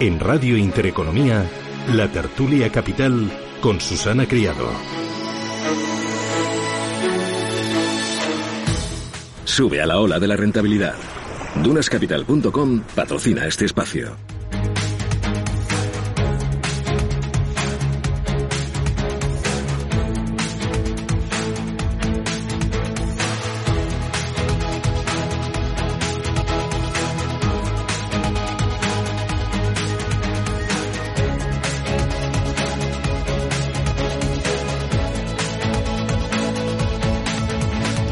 En 0.00 0.20
Radio 0.20 0.56
Intereconomía, 0.56 1.44
la 1.92 2.06
tertulia 2.06 2.70
capital 2.70 3.32
con 3.60 3.80
Susana 3.80 4.26
Criado. 4.28 4.70
Sube 9.44 9.82
a 9.82 9.86
la 9.86 9.98
ola 9.98 10.20
de 10.20 10.28
la 10.28 10.36
rentabilidad. 10.36 10.94
Dunascapital.com 11.64 12.82
patrocina 12.94 13.44
este 13.48 13.64
espacio. 13.64 14.16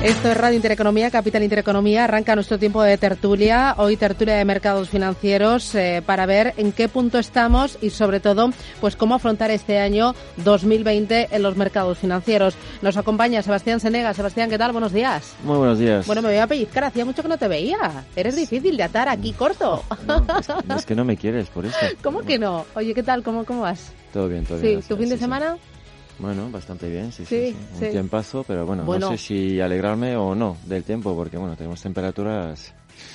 Esto 0.07 0.31
es 0.31 0.37
Radio 0.37 0.55
Intereconomía, 0.55 1.11
Capital 1.11 1.43
Intereconomía. 1.43 2.05
Arranca 2.05 2.37
nuestro 2.37 2.61
tiempo 2.61 2.81
de 2.81 2.97
tertulia. 2.97 3.75
Hoy 3.77 3.97
tertulia 3.97 4.37
de 4.37 4.45
mercados 4.45 4.89
financieros 4.89 5.75
eh, 5.75 6.01
para 6.07 6.27
ver 6.27 6.55
en 6.59 6.71
qué 6.71 6.89
punto 6.89 7.19
estamos 7.19 7.77
y 7.83 7.91
sobre 7.91 8.21
todo 8.21 8.51
pues 8.81 8.95
cómo 8.95 9.17
afrontar 9.17 9.51
este 9.51 9.81
año 9.81 10.15
2020 10.37 11.31
en 11.33 11.43
los 11.43 11.57
mercados 11.57 11.99
financieros. 11.99 12.55
Nos 12.83 12.97
acompaña 12.97 13.43
Sebastián 13.43 13.81
Senega. 13.81 14.15
Sebastián, 14.15 14.49
¿qué 14.49 14.59
tal? 14.59 14.71
Buenos 14.71 14.93
días. 14.93 15.35
Muy 15.43 15.59
buenos 15.59 15.81
días. 15.81 16.07
Bueno, 16.07 16.23
me 16.23 16.29
voy 16.29 16.39
a 16.39 16.47
pellizcar. 16.47 16.85
Hacía 16.85 17.05
mucho 17.05 17.23
que 17.23 17.29
no 17.29 17.37
te 17.37 17.49
veía. 17.49 18.05
Eres 18.15 18.37
difícil 18.37 18.77
de 18.77 18.85
atar 18.85 19.09
aquí 19.09 19.33
corto. 19.33 19.83
No, 20.07 20.25
es, 20.39 20.49
es, 20.79 20.87
que 20.87 20.95
no 20.95 21.05
me 21.05 21.17
quieres 21.17 21.49
por 21.49 21.67
eso. 21.67 21.77
¿Cómo 22.05 22.21
que 22.21 22.39
no? 22.39 22.65
Oye, 22.77 22.95
¿qué 22.95 23.03
tal? 23.03 23.25
¿Cómo, 23.25 23.45
cómo 23.45 23.63
vas? 23.63 23.93
Todo 24.13 24.29
bien, 24.29 24.45
todo 24.45 24.61
sí, 24.61 24.69
bien. 24.69 24.83
¿Tu 24.83 24.97
fin 24.97 25.09
de 25.09 25.17
sí, 25.17 25.21
semana? 25.21 25.57
Sí. 25.57 25.76
Bueno, 26.19 26.49
bastante 26.51 26.89
bien, 26.89 27.13
sí, 27.13 27.25
sí. 27.27 27.53
sí, 27.53 27.57
sí. 27.79 27.85
Un 27.85 27.91
tiempazo, 27.91 28.45
pero 28.47 28.65
bueno, 28.67 28.85
bueno, 28.85 29.11
no 29.11 29.17
sé 29.17 29.23
si 29.23 29.61
alegrarme 29.61 30.17
o 30.17 30.35
no 30.35 30.57
del 30.65 30.83
tiempo, 30.83 31.15
porque 31.15 31.37
bueno, 31.37 31.57
tenemos 31.57 31.81
temperaturas 31.83 32.73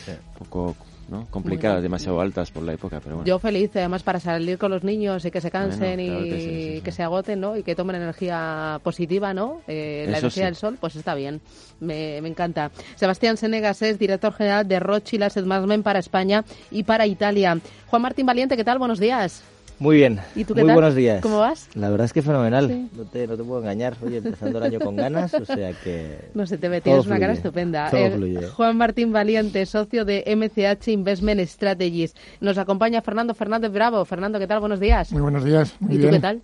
un 0.08 0.38
poco 0.38 0.76
¿no? 1.10 1.26
complicadas, 1.30 1.78
Bueno. 1.78 1.82
demasiado 1.84 2.22
altas 2.22 2.52
por 2.52 2.64
la 2.64 2.74
época, 2.74 3.00
pero 3.04 3.16
bueno. 3.18 3.28
Yo 3.28 3.38
feliz, 3.40 3.72
además, 3.76 4.04
para 4.04 4.20
salir 4.20 4.58
con 4.58 4.72
los 4.72 4.84
niños 4.84 5.26
y 5.26 5.32
que 5.32 5.42
se 5.42 5.50
cansen 5.52 5.98
Bueno, 5.98 6.04
claro 6.14 6.26
y 6.26 6.30
que 6.30 6.40
sí, 6.40 6.46
sí, 6.46 6.76
sí. 6.76 6.82
que 6.82 6.92
se 6.92 7.04
agoten, 7.04 7.40
¿no? 7.42 7.58
Y 7.58 7.64
que 7.64 7.76
tomen 7.76 7.96
energía 7.98 8.80
positiva, 8.84 9.34
¿no? 9.34 9.62
Eh, 9.68 10.06
la 10.08 10.18
Eso 10.18 10.28
energía 10.28 10.44
sí. 10.44 10.46
del 10.46 10.56
sol, 10.56 10.78
pues 10.80 10.96
está 10.96 11.16
bien. 11.16 11.42
Me, 11.80 12.22
me 12.22 12.30
encanta. 12.30 12.72
Sebastián 12.96 13.36
Senegas 13.36 13.82
es 13.82 13.98
director 14.00 14.32
general 14.32 14.68
de 14.68 14.80
Rothschild 14.80 15.24
Asset 15.24 15.46
Management 15.46 15.84
para 15.84 16.00
España 16.00 16.46
y 16.70 16.84
para 16.84 17.08
Italia. 17.08 17.58
Juan 17.88 18.02
Martín 18.04 18.26
Valiente, 18.28 18.56
¿qué 18.56 18.64
tal? 18.64 18.78
Buenos 18.78 19.00
días. 19.00 19.44
Muy 19.82 19.96
bien. 19.96 20.20
¿Y 20.36 20.44
tú 20.46 20.54
qué 20.54 20.62
Muy 20.62 20.68
tal? 20.68 20.76
buenos 20.76 20.94
días. 20.94 21.22
¿Cómo 21.24 21.40
vas? 21.40 21.68
La 21.74 21.90
verdad 21.90 22.06
es 22.06 22.14
que 22.14 22.22
fenomenal. 22.22 22.68
Sí. 22.68 22.90
No, 22.96 23.04
te, 23.06 23.26
no 23.26 23.36
te 23.36 23.44
puedo 23.44 23.62
engañar. 23.62 23.98
Oye, 24.06 24.18
empezando 24.18 24.60
el 24.60 24.64
año 24.66 24.80
con 24.80 24.96
ganas, 24.96 25.34
o 25.34 25.44
sea 25.44 25.74
que... 25.74 26.20
No 26.36 26.46
se 26.46 26.60
te 26.60 26.70
tienes 26.82 26.86
una 27.08 27.16
fluye, 27.16 27.20
cara 27.20 27.34
estupenda. 27.34 27.90
todo 27.90 28.00
Eh, 28.00 28.12
fluye. 28.12 28.48
Juan 28.48 28.78
Martín 28.78 29.12
Valiente, 29.12 29.66
socio 29.66 30.06
de 30.06 30.24
MCH 30.38 30.88
Investment 30.90 31.42
Strategies. 31.48 32.14
Nos 32.42 32.60
acompaña 32.60 33.02
Fernando 33.02 33.34
Fernández 33.34 33.72
Bravo. 33.72 34.06
Fernando, 34.06 34.38
¿qué 34.38 34.46
tal? 34.46 34.60
Buenos 34.60 34.80
días. 34.80 35.12
Muy 35.12 35.24
buenos 35.24 35.44
días. 35.44 35.74
Muy 35.80 35.94
¿Y 35.94 35.98
tú 35.98 36.02
bien. 36.04 36.14
qué 36.14 36.20
tal? 36.20 36.42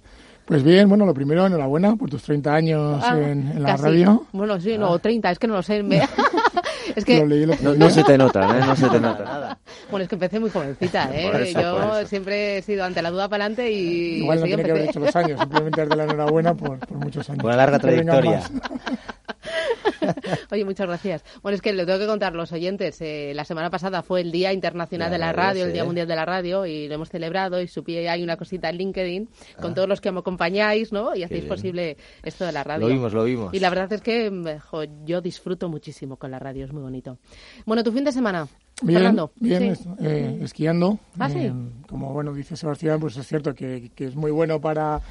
Pues 0.48 0.64
bien, 0.64 0.88
bueno, 0.88 1.06
lo 1.06 1.14
primero, 1.14 1.46
enhorabuena 1.46 1.98
por 1.98 2.10
tus 2.10 2.24
30 2.24 2.54
años 2.56 3.04
Ah, 3.06 3.18
en, 3.20 3.52
en 3.52 3.62
la 3.64 3.76
radio. 3.76 4.26
Bueno, 4.32 4.58
sí, 4.62 4.78
no, 4.78 4.98
30, 4.98 5.32
es 5.32 5.40
que 5.40 5.48
no 5.48 5.56
lo 5.56 5.62
sé. 5.62 5.84
me- 5.84 6.02
es 6.96 7.04
que 7.04 7.20
Lo 7.20 7.26
leí 7.26 7.46
No, 7.62 7.90
se 7.90 8.02
te 8.06 8.18
nota, 8.18 8.58
¿eh? 8.58 8.62
No 8.66 8.74
se 8.78 8.88
te 8.88 8.98
nota. 9.00 9.58
Bueno, 9.92 10.04
es 10.04 10.10
que 10.10 10.16
empecé 10.16 10.40
muy 10.40 10.50
jovencita, 10.50 11.10
¿eh? 11.14 11.32
Eso, 11.50 11.60
Yo 11.62 12.08
siempre 12.08 12.60
he 12.60 12.62
sido 12.62 12.86
ante 12.86 13.02
la 13.02 13.12
duda 13.12 13.28
para 13.28 13.44
adelante 13.44 13.70
y 13.70 14.20
Igual 14.20 14.40
no 14.40 14.46
tiene 14.46 14.64
que 14.64 14.72
haber 14.72 14.82
empecé. 14.84 15.00
hecho 15.00 15.06
los 15.06 15.16
años, 15.18 15.40
simplemente 15.42 15.82
darte 15.82 15.96
la 15.98 16.04
enhorabuena 16.06 16.54
por, 16.54 16.80
por 16.80 16.98
muchos 16.98 17.30
años. 17.30 17.42
Por 17.42 17.50
una 17.50 17.58
larga 17.58 17.80
trayectoria. 17.80 18.42
Oye, 20.52 20.66
muchas 20.66 20.88
gracias. 20.88 21.24
Bueno, 21.42 21.56
es 21.56 21.62
que 21.62 21.74
le 21.74 21.86
tengo 21.86 22.00
que 22.00 22.08
contar 22.08 22.34
a 22.34 22.36
los 22.36 22.52
oyentes. 22.52 23.02
eh, 23.02 23.34
la 23.36 23.46
semana 23.46 23.70
pasada 23.70 24.02
fue 24.04 24.22
el 24.22 24.32
Día 24.32 24.54
Internacional 24.54 25.08
Ya, 25.08 25.12
de 25.14 25.18
la 25.18 25.32
Radio, 25.34 25.66
el. 25.66 25.74
Día 25.74 25.84
Mundial 25.86 26.08
de 26.08 26.16
la 26.16 26.26
Radio, 26.26 26.66
y 26.66 26.88
lo 26.88 26.96
hemos 26.96 27.10
celebrado 27.10 27.62
y 27.62 27.68
supí 27.68 27.98
hay 27.98 28.24
una 28.24 28.38
cosita 28.38 28.70
en 28.70 28.78
LinkedIn 28.78 29.30
con 29.62 29.72
Ah. 29.72 29.74
todos 29.76 29.90
los 29.90 30.02
que 30.02 30.12
me 30.12 30.20
acompañáis, 30.20 30.92
¿no? 30.92 31.16
Y 31.16 31.24
hacéis 31.24 31.46
posible 31.46 31.98
esto 32.24 32.46
de 32.46 32.52
la 32.52 32.64
radio. 32.64 32.88
Lo 32.88 32.94
vimos, 32.94 33.14
lo 33.14 33.24
vimos. 33.24 33.54
Y 33.54 33.60
la 33.60 33.70
verdad 33.70 33.92
es 33.94 34.02
que 34.02 34.30
mm, 34.32 34.60
jo, 34.60 34.84
yo 35.06 35.22
disfruto 35.22 35.70
muchísimo 35.70 36.18
con 36.18 36.32
la 36.32 36.40
radio, 36.40 36.66
es 36.66 36.74
muy 36.74 36.82
bonito. 36.82 37.18
Bueno, 37.66 37.84
tu 37.84 37.92
fin 37.92 38.04
de 38.04 38.12
semana, 38.12 38.48
Bien, 38.84 39.00
Fernando. 39.00 39.32
bien, 39.40 39.76
Sí. 39.76 39.90
eh, 40.02 40.40
esquiando. 40.44 41.00
Ah, 41.18 41.30
sí. 41.30 41.40
Eh, 41.40 41.54
como 41.90 42.14
bueno 42.14 42.32
dice 42.34 42.56
Sebastián, 42.56 43.00
pues 43.00 43.18
es 43.18 43.26
cierto 43.26 43.56
que, 43.56 43.90
que 43.96 44.06
es 44.06 44.16
muy 44.16 44.30
bueno 44.30 44.62
para, 44.62 45.02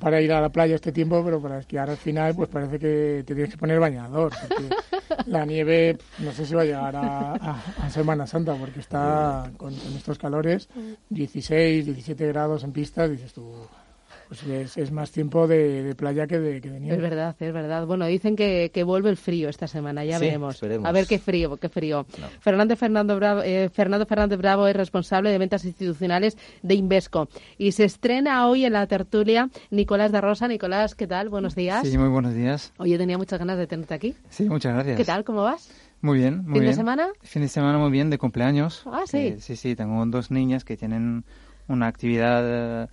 para 0.00 0.20
ir 0.22 0.32
a 0.32 0.40
la 0.40 0.48
playa 0.48 0.76
este 0.76 0.92
tiempo, 0.92 1.22
pero 1.22 1.40
para 1.40 1.58
esquiar 1.58 1.90
al 1.90 1.98
final, 1.98 2.34
pues 2.34 2.48
parece 2.48 2.78
que 2.78 3.22
te 3.26 3.34
tienes 3.34 3.50
que 3.50 3.58
poner 3.58 3.78
bañador. 3.80 4.32
La 5.26 5.44
nieve, 5.44 5.98
no 6.20 6.32
sé 6.32 6.46
si 6.46 6.54
va 6.54 6.62
a 6.62 6.64
llegar 6.64 6.96
a, 6.96 7.32
a- 7.34 7.62
a 7.82 7.90
Semana 7.90 8.26
Santa, 8.26 8.54
porque 8.54 8.80
está 8.80 9.50
con, 9.58 9.74
con 9.74 9.92
estos 9.96 10.18
calores, 10.18 10.68
16, 11.10 11.84
17 11.84 12.26
grados 12.28 12.64
en 12.64 12.72
pistas, 12.72 13.10
dices 13.10 13.32
tú, 13.34 13.52
pues 14.32 14.44
es, 14.44 14.78
es 14.78 14.90
más 14.92 15.10
tiempo 15.10 15.46
de, 15.46 15.82
de 15.82 15.94
playa 15.94 16.26
que 16.26 16.38
de, 16.38 16.60
que 16.62 16.70
de 16.70 16.80
nieve. 16.80 16.96
Es 16.96 17.02
verdad, 17.02 17.36
es 17.38 17.52
verdad. 17.52 17.84
Bueno, 17.86 18.06
dicen 18.06 18.34
que, 18.34 18.70
que 18.72 18.82
vuelve 18.82 19.10
el 19.10 19.18
frío 19.18 19.50
esta 19.50 19.66
semana, 19.66 20.06
ya 20.06 20.18
Sí, 20.18 20.24
veremos. 20.24 20.54
esperemos. 20.54 20.88
A 20.88 20.92
ver 20.92 21.06
qué 21.06 21.18
frío, 21.18 21.58
qué 21.58 21.68
frío. 21.68 22.06
Fernando, 22.40 22.74
Fernando, 22.76 23.16
Bravo, 23.16 23.42
eh, 23.42 23.68
Fernando 23.70 24.06
Fernández 24.06 24.38
Bravo 24.38 24.66
es 24.66 24.74
responsable 24.74 25.30
de 25.30 25.36
ventas 25.36 25.66
institucionales 25.66 26.38
de 26.62 26.74
Invesco. 26.74 27.28
Y 27.58 27.72
se 27.72 27.84
estrena 27.84 28.48
hoy 28.48 28.64
en 28.64 28.72
la 28.72 28.86
tertulia 28.86 29.50
Nicolás 29.70 30.12
de 30.12 30.20
Rosa. 30.22 30.48
Nicolás, 30.48 30.94
¿qué 30.94 31.06
tal? 31.06 31.28
Buenos 31.28 31.54
días. 31.54 31.86
Sí, 31.86 31.98
muy 31.98 32.08
buenos 32.08 32.32
días. 32.34 32.72
Oye, 32.78 32.96
tenía 32.96 33.18
muchas 33.18 33.38
ganas 33.38 33.58
de 33.58 33.66
tenerte 33.66 33.92
aquí. 33.92 34.14
Sí, 34.30 34.44
muchas 34.48 34.72
gracias. 34.72 34.96
¿Qué 34.96 35.04
tal? 35.04 35.24
¿Cómo 35.24 35.42
vas? 35.42 35.70
Muy 36.00 36.18
bien, 36.18 36.38
muy 36.38 36.54
¿Fin 36.54 36.54
de 36.54 36.60
bien. 36.60 36.74
semana? 36.74 37.08
Fin 37.20 37.42
de 37.42 37.48
semana 37.48 37.76
muy 37.78 37.90
bien, 37.90 38.08
de 38.08 38.16
cumpleaños. 38.16 38.82
Ah, 38.86 39.02
sí. 39.04 39.36
Sí, 39.40 39.56
sí, 39.56 39.76
tengo 39.76 40.02
dos 40.06 40.30
niñas 40.30 40.64
que 40.64 40.76
tienen 40.76 41.24
una 41.68 41.86
actividad 41.86 42.84
eh, 42.84 42.88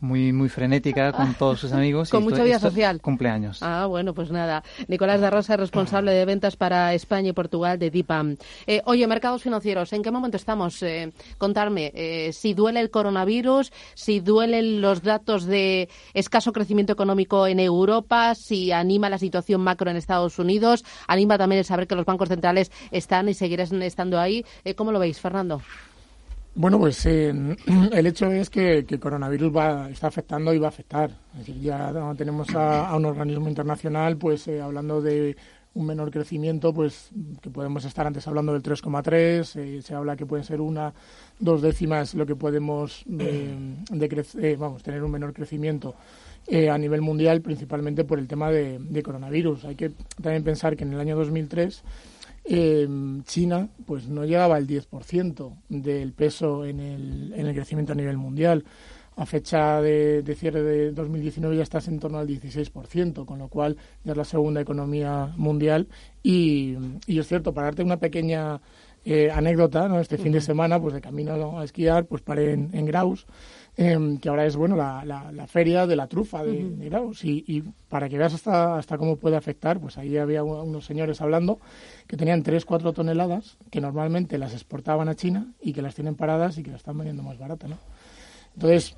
muy 0.00 0.32
muy 0.32 0.48
frenética 0.48 1.12
con 1.12 1.34
todos 1.34 1.60
sus 1.60 1.72
amigos. 1.72 2.08
y 2.08 2.10
Con 2.12 2.22
esto- 2.22 2.30
mucha 2.30 2.44
vida 2.44 2.58
social. 2.58 3.00
Cumpleaños. 3.00 3.62
Ah, 3.62 3.86
bueno, 3.86 4.14
pues 4.14 4.30
nada. 4.30 4.62
Nicolás 4.86 5.20
de 5.20 5.30
Rosa 5.30 5.54
es 5.54 5.60
responsable 5.60 6.12
de 6.12 6.24
ventas 6.24 6.56
para 6.56 6.94
España 6.94 7.30
y 7.30 7.32
Portugal 7.32 7.78
de 7.78 7.90
DIPAM. 7.90 8.36
Eh, 8.66 8.82
oye, 8.84 9.06
mercados 9.06 9.42
financieros, 9.42 9.92
¿en 9.92 10.02
qué 10.02 10.10
momento 10.10 10.36
estamos? 10.36 10.82
Eh, 10.82 11.12
contarme, 11.38 11.92
eh, 11.94 12.32
si 12.32 12.54
duele 12.54 12.80
el 12.80 12.90
coronavirus, 12.90 13.72
si 13.94 14.20
duelen 14.20 14.80
los 14.80 15.02
datos 15.02 15.44
de 15.46 15.88
escaso 16.14 16.52
crecimiento 16.52 16.92
económico 16.92 17.46
en 17.46 17.60
Europa, 17.60 18.34
si 18.34 18.72
anima 18.72 19.10
la 19.10 19.18
situación 19.18 19.60
macro 19.60 19.90
en 19.90 19.96
Estados 19.96 20.38
Unidos, 20.38 20.84
anima 21.06 21.38
también 21.38 21.58
el 21.60 21.64
saber 21.64 21.86
que 21.86 21.94
los 21.96 22.04
bancos 22.06 22.28
centrales 22.28 22.70
están 22.90 23.28
y 23.28 23.34
seguirán 23.34 23.82
estando 23.82 24.20
ahí. 24.20 24.44
Eh, 24.64 24.74
¿Cómo 24.74 24.92
lo 24.92 24.98
veis, 24.98 25.18
Fernando? 25.20 25.60
Bueno, 26.58 26.80
pues 26.80 27.06
eh, 27.06 27.32
el 27.92 28.06
hecho 28.08 28.32
es 28.32 28.50
que, 28.50 28.84
que 28.84 28.98
coronavirus 28.98 29.56
va, 29.56 29.88
está 29.90 30.08
afectando 30.08 30.52
y 30.52 30.58
va 30.58 30.66
a 30.66 30.70
afectar. 30.70 31.08
Es 31.34 31.38
decir, 31.46 31.60
ya 31.60 31.92
tenemos 32.16 32.52
a, 32.52 32.96
un 32.96 33.04
organismo 33.04 33.48
internacional 33.48 34.16
pues 34.16 34.48
eh, 34.48 34.60
hablando 34.60 35.00
de 35.00 35.36
un 35.74 35.86
menor 35.86 36.10
crecimiento, 36.10 36.74
pues 36.74 37.10
que 37.40 37.50
podemos 37.50 37.84
estar 37.84 38.08
antes 38.08 38.26
hablando 38.26 38.52
del 38.54 38.64
3,3, 38.64 39.54
eh, 39.54 39.82
se 39.82 39.94
habla 39.94 40.16
que 40.16 40.26
pueden 40.26 40.44
ser 40.44 40.60
una, 40.60 40.92
dos 41.38 41.62
décimas 41.62 42.14
lo 42.14 42.26
que 42.26 42.34
podemos 42.34 43.04
eh, 43.20 43.54
eh, 44.42 44.56
vamos, 44.58 44.82
tener 44.82 45.04
un 45.04 45.12
menor 45.12 45.32
crecimiento 45.32 45.94
eh, 46.48 46.70
a 46.70 46.76
nivel 46.76 47.02
mundial, 47.02 47.40
principalmente 47.40 48.02
por 48.02 48.18
el 48.18 48.26
tema 48.26 48.50
de 48.50 49.02
coronavirus. 49.04 49.64
Hay 49.64 49.76
que 49.76 49.92
también 50.20 50.42
pensar 50.42 50.76
que 50.76 50.82
en 50.82 50.92
el 50.92 50.98
año 50.98 51.14
2003 51.14 51.84
eh, 52.50 52.88
China 53.24 53.68
pues 53.86 54.08
no 54.08 54.24
llegaba 54.24 54.56
al 54.56 54.66
10% 54.66 55.54
del 55.68 56.12
peso 56.12 56.64
en 56.64 56.80
el, 56.80 57.32
en 57.34 57.46
el 57.46 57.54
crecimiento 57.54 57.92
a 57.92 57.96
nivel 57.96 58.16
mundial. 58.16 58.64
a 59.16 59.26
fecha 59.26 59.82
de, 59.82 60.22
de, 60.22 60.34
cierre 60.36 60.62
de 60.62 60.92
2019 60.92 61.56
ya 61.56 61.64
estás 61.64 61.88
en 61.88 61.98
torno 61.98 62.18
al 62.18 62.28
16%, 62.28 63.24
con 63.24 63.38
lo 63.40 63.48
cual 63.48 63.76
ya 64.04 64.12
es 64.12 64.16
la 64.16 64.24
segunda 64.24 64.60
economía 64.60 65.32
mundial. 65.36 65.88
Y, 66.22 66.76
y 67.06 67.18
es 67.18 67.26
cierto, 67.26 67.52
para 67.52 67.66
darte 67.66 67.82
una 67.82 67.98
pequeña 67.98 68.60
eh, 69.10 69.30
anécdota, 69.30 69.88
¿no? 69.88 70.00
este 70.00 70.18
fin 70.18 70.32
de 70.32 70.40
semana, 70.42 70.78
pues 70.78 70.92
de 70.92 71.00
camino 71.00 71.58
a 71.58 71.64
esquiar, 71.64 72.04
pues 72.04 72.20
paré 72.20 72.52
en, 72.52 72.68
en 72.74 72.84
Graus, 72.84 73.26
eh, 73.78 74.18
que 74.20 74.28
ahora 74.28 74.44
es 74.44 74.54
bueno 74.54 74.76
la, 74.76 75.02
la, 75.06 75.32
la, 75.32 75.46
feria 75.46 75.86
de 75.86 75.96
la 75.96 76.08
trufa 76.08 76.44
de, 76.44 76.50
uh 76.50 76.54
-huh. 76.54 76.76
de 76.76 76.88
Graus. 76.90 77.24
Y, 77.24 77.42
y, 77.46 77.62
para 77.88 78.10
que 78.10 78.18
veas 78.18 78.34
hasta, 78.34 78.76
hasta 78.76 78.98
cómo 78.98 79.16
puede 79.16 79.36
afectar, 79.36 79.80
pues 79.80 79.96
ahí 79.96 80.18
había 80.18 80.44
unos 80.44 80.84
señores 80.84 81.22
hablando 81.22 81.58
que 82.06 82.18
tenían 82.18 82.42
3-4 82.44 82.92
toneladas 82.92 83.56
que 83.70 83.80
normalmente 83.80 84.36
las 84.36 84.52
exportaban 84.52 85.08
a 85.08 85.14
China 85.14 85.46
y 85.62 85.72
que 85.72 85.80
las 85.80 85.94
tienen 85.94 86.14
paradas 86.14 86.58
y 86.58 86.62
que 86.62 86.70
las 86.70 86.80
están 86.80 86.98
vendiendo 86.98 87.22
más 87.22 87.38
baratas, 87.38 87.70
¿no? 87.70 87.78
Entonces, 88.56 88.94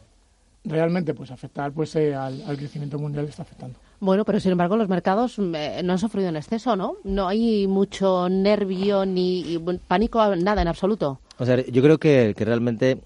realmente 0.64 1.14
pues 1.14 1.30
afectar 1.30 1.70
pues 1.70 1.94
eh, 1.94 2.16
al, 2.16 2.42
al, 2.42 2.56
crecimiento 2.56 2.98
mundial 2.98 3.26
está 3.26 3.42
afectando. 3.42 3.78
Bueno, 4.00 4.24
pero 4.24 4.40
sin 4.40 4.52
embargo 4.52 4.76
los 4.76 4.88
mercados 4.88 5.38
eh, 5.38 5.82
no 5.84 5.92
han 5.92 5.98
sufrido 5.98 6.30
en 6.30 6.36
exceso, 6.36 6.74
¿no? 6.74 6.96
No 7.04 7.28
hay 7.28 7.66
mucho 7.66 8.28
nervio 8.30 9.04
ni 9.04 9.62
pánico, 9.86 10.34
nada 10.36 10.62
en 10.62 10.68
absoluto. 10.68 11.20
O 11.38 11.44
sea, 11.44 11.62
yo 11.66 11.82
creo 11.82 11.98
que, 11.98 12.34
que 12.34 12.44
realmente 12.46 12.98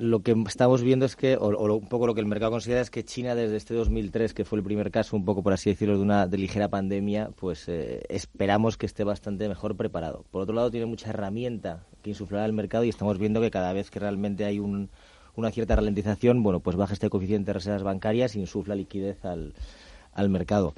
lo 0.00 0.20
que 0.20 0.34
estamos 0.46 0.82
viendo 0.82 1.06
es 1.06 1.14
que, 1.14 1.36
o, 1.36 1.46
o, 1.46 1.74
un 1.74 1.88
poco 1.88 2.06
lo 2.08 2.14
que 2.14 2.20
el 2.20 2.26
mercado 2.26 2.50
considera 2.50 2.80
es 2.80 2.90
que 2.90 3.04
China 3.04 3.36
desde 3.36 3.56
este 3.56 3.74
2003, 3.74 4.34
que 4.34 4.44
fue 4.44 4.58
el 4.58 4.64
primer 4.64 4.90
caso, 4.90 5.16
un 5.16 5.24
poco 5.24 5.42
por 5.42 5.52
así 5.52 5.70
decirlo, 5.70 5.96
de 5.96 6.02
una 6.02 6.26
de 6.26 6.38
ligera 6.38 6.68
pandemia, 6.68 7.30
pues 7.36 7.68
eh, 7.68 8.02
esperamos 8.08 8.76
que 8.76 8.86
esté 8.86 9.04
bastante 9.04 9.48
mejor 9.48 9.76
preparado. 9.76 10.24
Por 10.32 10.42
otro 10.42 10.54
lado, 10.54 10.70
tiene 10.70 10.86
mucha 10.86 11.10
herramienta 11.10 11.84
que 12.02 12.10
insuflar 12.10 12.42
al 12.42 12.52
mercado 12.52 12.82
y 12.84 12.88
estamos 12.88 13.18
viendo 13.18 13.40
que 13.40 13.52
cada 13.52 13.72
vez 13.72 13.90
que 13.90 14.00
realmente 14.00 14.44
hay 14.44 14.58
un, 14.58 14.90
una 15.36 15.50
cierta 15.52 15.76
ralentización, 15.76 16.42
bueno, 16.42 16.58
pues 16.58 16.76
baja 16.76 16.92
este 16.92 17.08
coeficiente 17.08 17.46
de 17.46 17.54
reservas 17.54 17.84
bancarias 17.84 18.34
e 18.34 18.40
insufla 18.40 18.74
liquidez 18.74 19.24
al, 19.24 19.54
al 20.12 20.28
mercado. 20.28 20.74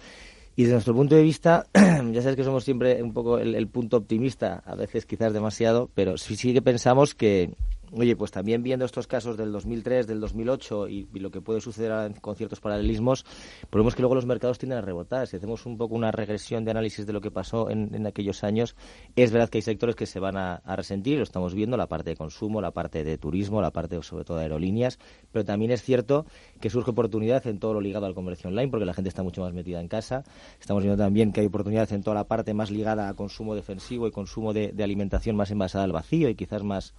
Y 0.56 0.62
desde 0.62 0.74
nuestro 0.74 0.94
punto 0.94 1.14
de 1.14 1.22
vista, 1.22 1.66
ya 1.74 2.22
sabes 2.22 2.36
que 2.36 2.44
somos 2.44 2.64
siempre 2.64 3.02
un 3.02 3.12
poco 3.12 3.38
el, 3.38 3.54
el 3.54 3.68
punto 3.68 3.96
optimista, 3.96 4.62
a 4.66 4.74
veces 4.74 5.06
quizás 5.06 5.32
demasiado, 5.32 5.90
pero 5.94 6.18
sí, 6.18 6.36
sí 6.36 6.52
que 6.52 6.62
pensamos 6.62 7.14
que, 7.14 7.54
Oye, 7.92 8.14
pues 8.14 8.30
también 8.30 8.62
viendo 8.62 8.84
estos 8.84 9.08
casos 9.08 9.36
del 9.36 9.50
2003, 9.50 10.06
del 10.06 10.20
2008 10.20 10.88
y, 10.88 11.08
y 11.12 11.18
lo 11.18 11.30
que 11.30 11.40
puede 11.40 11.60
suceder 11.60 12.20
con 12.20 12.36
ciertos 12.36 12.60
paralelismos, 12.60 13.24
vemos 13.72 13.96
que 13.96 14.02
luego 14.02 14.14
los 14.14 14.26
mercados 14.26 14.58
tienden 14.58 14.78
a 14.78 14.80
rebotar. 14.80 15.26
Si 15.26 15.36
hacemos 15.36 15.66
un 15.66 15.76
poco 15.76 15.94
una 15.94 16.12
regresión 16.12 16.64
de 16.64 16.70
análisis 16.70 17.06
de 17.06 17.12
lo 17.12 17.20
que 17.20 17.30
pasó 17.30 17.68
en, 17.68 18.06
aquellos 18.06 18.44
años, 18.44 18.76
es 19.16 19.32
verdad 19.32 19.48
que 19.48 19.58
hay 19.58 19.62
sectores 19.62 19.96
que 19.96 20.06
se 20.06 20.20
van 20.20 20.36
a, 20.36 20.62
resentir, 20.76 21.16
lo 21.18 21.24
estamos 21.24 21.54
viendo, 21.54 21.76
la 21.76 21.88
parte 21.88 22.10
de 22.10 22.16
consumo, 22.16 22.60
la 22.60 22.70
parte 22.70 23.02
de 23.02 23.18
turismo, 23.18 23.60
la 23.60 23.72
parte 23.72 24.00
sobre 24.02 24.24
todo 24.24 24.36
de 24.36 24.44
aerolíneas, 24.44 24.98
pero 25.32 25.44
también 25.44 25.72
es 25.72 25.82
cierto 25.82 26.26
que 26.60 26.70
surge 26.70 26.92
oportunidad 26.92 27.46
en 27.46 27.58
todo 27.58 27.74
lo 27.74 27.80
ligado 27.80 28.06
al 28.06 28.14
comercio 28.14 28.48
online, 28.50 28.68
porque 28.68 28.86
la 28.86 28.94
gente 28.94 29.08
está 29.08 29.22
mucho 29.22 29.42
más 29.42 29.52
metida 29.52 29.80
en 29.80 29.88
casa. 29.88 30.22
Estamos 30.60 30.84
viendo 30.84 31.02
también 31.02 31.32
que 31.32 31.40
hay 31.40 31.46
oportunidad 31.46 31.92
en 31.92 32.02
toda 32.02 32.14
la 32.14 32.24
parte 32.28 32.54
más 32.54 32.70
ligada 32.70 33.08
a 33.08 33.14
consumo 33.14 33.54
defensivo 33.54 34.06
y 34.06 34.12
consumo 34.12 34.52
de 34.52 34.82
alimentación 34.82 35.34
más 35.34 35.50
envasada 35.50 35.84
al 35.84 35.92
vacío 35.92 36.28
y 36.28 36.34
quizás 36.34 36.62
más 36.62 36.94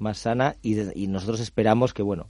más 0.00 0.18
sana 0.18 0.56
y, 0.62 0.78
y, 1.00 1.06
nosotros 1.06 1.40
esperamos 1.40 1.94
que 1.94 2.02
bueno 2.02 2.28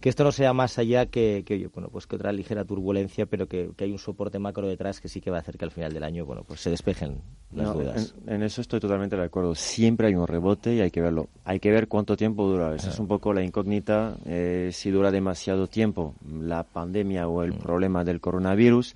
que 0.00 0.10
esto 0.10 0.24
no 0.24 0.32
sea 0.32 0.52
más 0.52 0.78
allá 0.78 1.06
que, 1.06 1.42
que 1.46 1.68
bueno 1.68 1.88
pues 1.88 2.06
que 2.06 2.16
otra 2.16 2.32
ligera 2.32 2.64
turbulencia 2.64 3.26
pero 3.26 3.48
que, 3.48 3.70
que, 3.76 3.84
hay 3.84 3.92
un 3.92 3.98
soporte 3.98 4.38
macro 4.38 4.68
detrás 4.68 5.00
que 5.00 5.08
sí 5.08 5.20
que 5.20 5.30
va 5.30 5.38
a 5.38 5.40
hacer 5.40 5.56
que 5.56 5.64
al 5.64 5.70
final 5.70 5.92
del 5.92 6.04
año 6.04 6.26
bueno 6.26 6.42
pues 6.46 6.60
se 6.60 6.70
despejen 6.70 7.22
las 7.52 7.68
no, 7.68 7.74
dudas 7.74 8.14
en, 8.26 8.34
en, 8.34 8.42
eso 8.42 8.60
estoy 8.60 8.78
totalmente 8.78 9.16
de 9.16 9.24
acuerdo 9.24 9.54
siempre 9.54 10.08
hay 10.08 10.14
un 10.14 10.26
rebote 10.26 10.74
y 10.74 10.80
hay 10.80 10.90
que 10.90 11.00
verlo 11.00 11.28
hay 11.44 11.60
que 11.60 11.70
ver 11.70 11.88
cuánto 11.88 12.16
tiempo 12.16 12.46
dura 12.46 12.74
esa 12.74 12.88
ah. 12.88 12.92
es 12.92 12.98
un 12.98 13.08
poco 13.08 13.32
la 13.32 13.42
incógnita 13.42 14.16
eh, 14.26 14.70
si 14.72 14.90
dura 14.90 15.10
demasiado 15.10 15.66
tiempo 15.66 16.14
la 16.28 16.62
pandemia 16.62 17.26
o 17.28 17.42
el 17.42 17.54
mm. 17.54 17.58
problema 17.58 18.04
del 18.04 18.20
coronavirus 18.20 18.94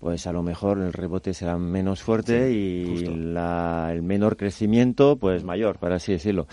pues 0.00 0.26
a 0.26 0.32
lo 0.32 0.42
mejor 0.42 0.78
el 0.78 0.94
rebote 0.94 1.34
será 1.34 1.58
menos 1.58 2.02
fuerte 2.02 2.48
sí, 2.48 2.54
y 2.54 3.04
la, 3.06 3.90
el 3.92 4.02
menor 4.02 4.38
crecimiento 4.38 5.16
pues 5.16 5.44
mayor, 5.44 5.78
para 5.78 5.96
así 5.96 6.12
decirlo. 6.12 6.48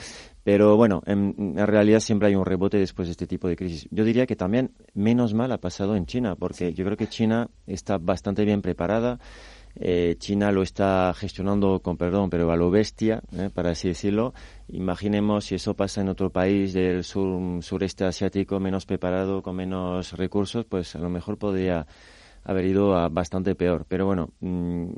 Pero 0.47 0.77
bueno, 0.77 1.03
en, 1.05 1.35
en, 1.37 1.67
realidad 1.67 1.99
siempre 1.99 2.29
hay 2.29 2.35
un 2.35 2.45
rebote 2.45 2.77
después 2.77 3.09
de 3.09 3.11
este 3.11 3.27
tipo 3.27 3.49
de 3.49 3.57
crisis. 3.57 3.85
Yo 3.91 4.05
diría 4.05 4.25
que 4.25 4.37
también 4.37 4.71
menos 4.93 5.33
mal 5.33 5.51
ha 5.51 5.57
pasado 5.57 5.97
en 5.97 6.05
China, 6.05 6.37
porque 6.37 6.73
yo 6.73 6.85
creo 6.85 6.95
que 6.95 7.07
China 7.07 7.49
está 7.65 7.97
bastante 7.97 8.45
bien 8.45 8.61
preparada. 8.61 9.19
Eh, 9.75 10.15
China 10.19 10.53
lo 10.53 10.61
está 10.63 11.13
gestionando 11.17 11.81
con 11.81 11.97
perdón, 11.97 12.29
pero 12.29 12.49
a 12.49 12.55
lo 12.55 12.71
bestia, 12.71 13.21
eh, 13.33 13.49
para 13.53 13.71
así 13.71 13.89
decirlo. 13.89 14.33
Imaginemos 14.69 15.43
si 15.43 15.55
eso 15.55 15.73
pasa 15.73 15.99
en 15.99 16.07
otro 16.07 16.29
país 16.29 16.71
del 16.71 17.03
sur, 17.03 17.61
sureste 17.61 18.05
asiático 18.05 18.57
menos 18.61 18.85
preparado, 18.85 19.43
con 19.43 19.57
menos 19.57 20.13
recursos, 20.13 20.63
pues 20.63 20.95
a 20.95 20.99
lo 20.99 21.09
mejor 21.09 21.37
podría 21.37 21.85
haber 22.45 22.67
ido 22.67 22.95
a 22.95 23.09
bastante 23.09 23.53
peor. 23.53 23.85
Pero 23.89 24.05
bueno, 24.05 24.29
mmm, 24.39 24.91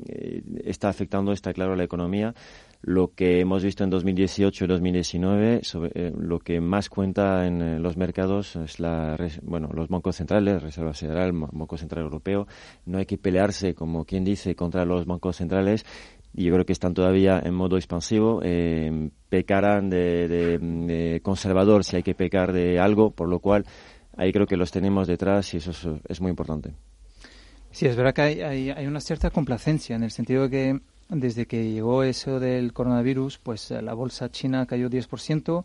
está 0.64 0.90
afectando, 0.90 1.32
está 1.32 1.52
claro, 1.52 1.74
la 1.74 1.82
economía. 1.82 2.36
Lo 2.82 3.14
que 3.14 3.40
hemos 3.40 3.62
visto 3.62 3.84
en 3.84 3.90
2018 3.90 4.64
y 4.64 4.68
2019, 4.68 5.60
sobre, 5.64 5.90
eh, 5.94 6.12
lo 6.16 6.38
que 6.38 6.60
más 6.60 6.88
cuenta 6.88 7.46
en 7.46 7.60
eh, 7.60 7.78
los 7.78 7.98
mercados 7.98 8.56
es 8.56 8.80
la, 8.80 9.18
bueno, 9.42 9.68
los 9.74 9.88
bancos 9.88 10.16
centrales, 10.16 10.62
Reserva 10.62 10.94
Federal, 10.94 11.32
Banco 11.32 11.76
Central 11.76 12.04
Europeo. 12.04 12.46
No 12.86 12.98
hay 12.98 13.04
que 13.04 13.18
pelearse, 13.18 13.74
como 13.74 14.06
quien 14.06 14.24
dice, 14.24 14.54
contra 14.54 14.86
los 14.86 15.04
bancos 15.04 15.36
centrales 15.36 15.84
y 16.32 16.44
yo 16.44 16.52
creo 16.52 16.64
que 16.64 16.72
están 16.72 16.94
todavía 16.94 17.40
en 17.44 17.54
modo 17.54 17.76
expansivo, 17.76 18.40
eh, 18.42 19.10
pecarán 19.28 19.90
de, 19.90 20.28
de, 20.28 20.58
de, 20.58 21.20
conservador 21.22 21.84
si 21.84 21.96
hay 21.96 22.02
que 22.02 22.14
pecar 22.14 22.52
de 22.52 22.78
algo, 22.78 23.10
por 23.10 23.28
lo 23.28 23.40
cual 23.40 23.66
ahí 24.16 24.32
creo 24.32 24.46
que 24.46 24.56
los 24.56 24.70
tenemos 24.70 25.08
detrás 25.08 25.52
y 25.54 25.58
eso 25.58 25.70
es, 25.72 25.86
es 26.08 26.20
muy 26.20 26.30
importante. 26.30 26.72
Sí, 27.72 27.86
es 27.86 27.96
verdad 27.96 28.14
que 28.14 28.22
hay, 28.22 28.40
hay, 28.40 28.70
hay, 28.70 28.86
una 28.86 29.00
cierta 29.00 29.30
complacencia 29.30 29.94
en 29.94 30.02
el 30.02 30.10
sentido 30.10 30.48
que 30.48 30.80
desde 31.10 31.46
que 31.46 31.72
llegó 31.72 32.02
eso 32.04 32.38
del 32.38 32.72
coronavirus, 32.72 33.38
pues 33.38 33.70
eh, 33.70 33.82
la 33.82 33.94
bolsa 33.94 34.30
china 34.30 34.66
cayó 34.66 34.88
10%, 34.88 35.64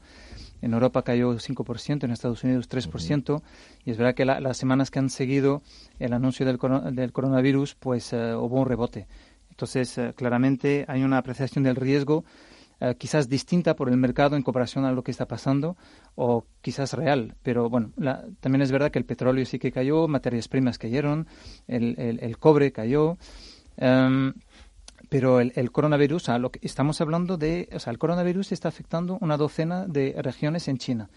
en 0.61 0.73
Europa 0.73 1.03
cayó 1.03 1.33
5%, 1.33 2.03
en 2.03 2.11
Estados 2.11 2.43
Unidos 2.43 2.67
3%, 2.69 3.29
uh 3.29 3.37
-huh. 3.37 3.41
y 3.85 3.91
es 3.91 3.97
verdad 3.97 4.15
que 4.15 4.25
la, 4.25 4.39
las 4.39 4.57
semanas 4.57 4.89
que 4.89 4.99
han 4.99 5.09
seguido 5.09 5.61
el 5.99 6.13
anuncio 6.13 6.45
del, 6.45 6.57
del 6.95 7.11
coronavirus, 7.11 7.75
pues 7.75 8.11
uh, 8.13 8.37
hubo 8.39 8.61
un 8.61 8.67
rebote. 8.67 9.07
Entonces, 9.49 9.97
uh, 9.97 10.13
claramente 10.15 10.85
hay 10.87 11.03
una 11.03 11.17
apreciación 11.19 11.63
del 11.63 11.75
riesgo 11.75 12.25
Uh, 12.77 12.93
quizás 12.93 13.29
distinta 13.29 13.73
por 13.77 13.87
el 13.87 13.95
mercado 13.95 14.35
en 14.35 14.43
comparación 14.43 14.83
a 14.83 14.91
lo 14.91 15.01
que 15.01 15.11
está 15.11 15.27
pasando 15.27 15.77
o 16.15 16.45
quizás 16.61 16.91
real. 16.91 17.35
Pero 17.41 17.69
bueno, 17.69 17.93
la, 17.95 18.25
también 18.41 18.61
es 18.61 18.71
verdad 18.71 18.91
que 18.91 18.99
el 18.99 19.05
petróleo 19.05 19.45
sí 19.45 19.59
que 19.59 19.71
cayó, 19.71 20.09
materias 20.09 20.49
primas 20.49 20.77
cayeron, 20.77 21.25
el, 21.67 21.95
el, 21.97 22.19
el 22.21 22.37
cobre 22.37 22.73
cayó. 22.73 23.17
Um, 23.77 24.33
pero 25.09 25.39
el, 25.39 25.51
el, 25.55 25.71
coronavirus, 25.71 26.23
o 26.23 26.25
sea, 26.25 26.37
lo 26.39 26.51
que 26.51 26.59
estamos 26.63 27.01
hablando 27.01 27.37
de, 27.37 27.69
o 27.73 27.79
sea, 27.79 27.91
el 27.91 27.97
coronavirus 27.97 28.51
está 28.51 28.69
afectando 28.69 29.17
una 29.21 29.37
docena 29.37 29.85
de 29.87 30.15
regiones 30.21 30.67
en 30.67 30.77
China. 30.77 31.09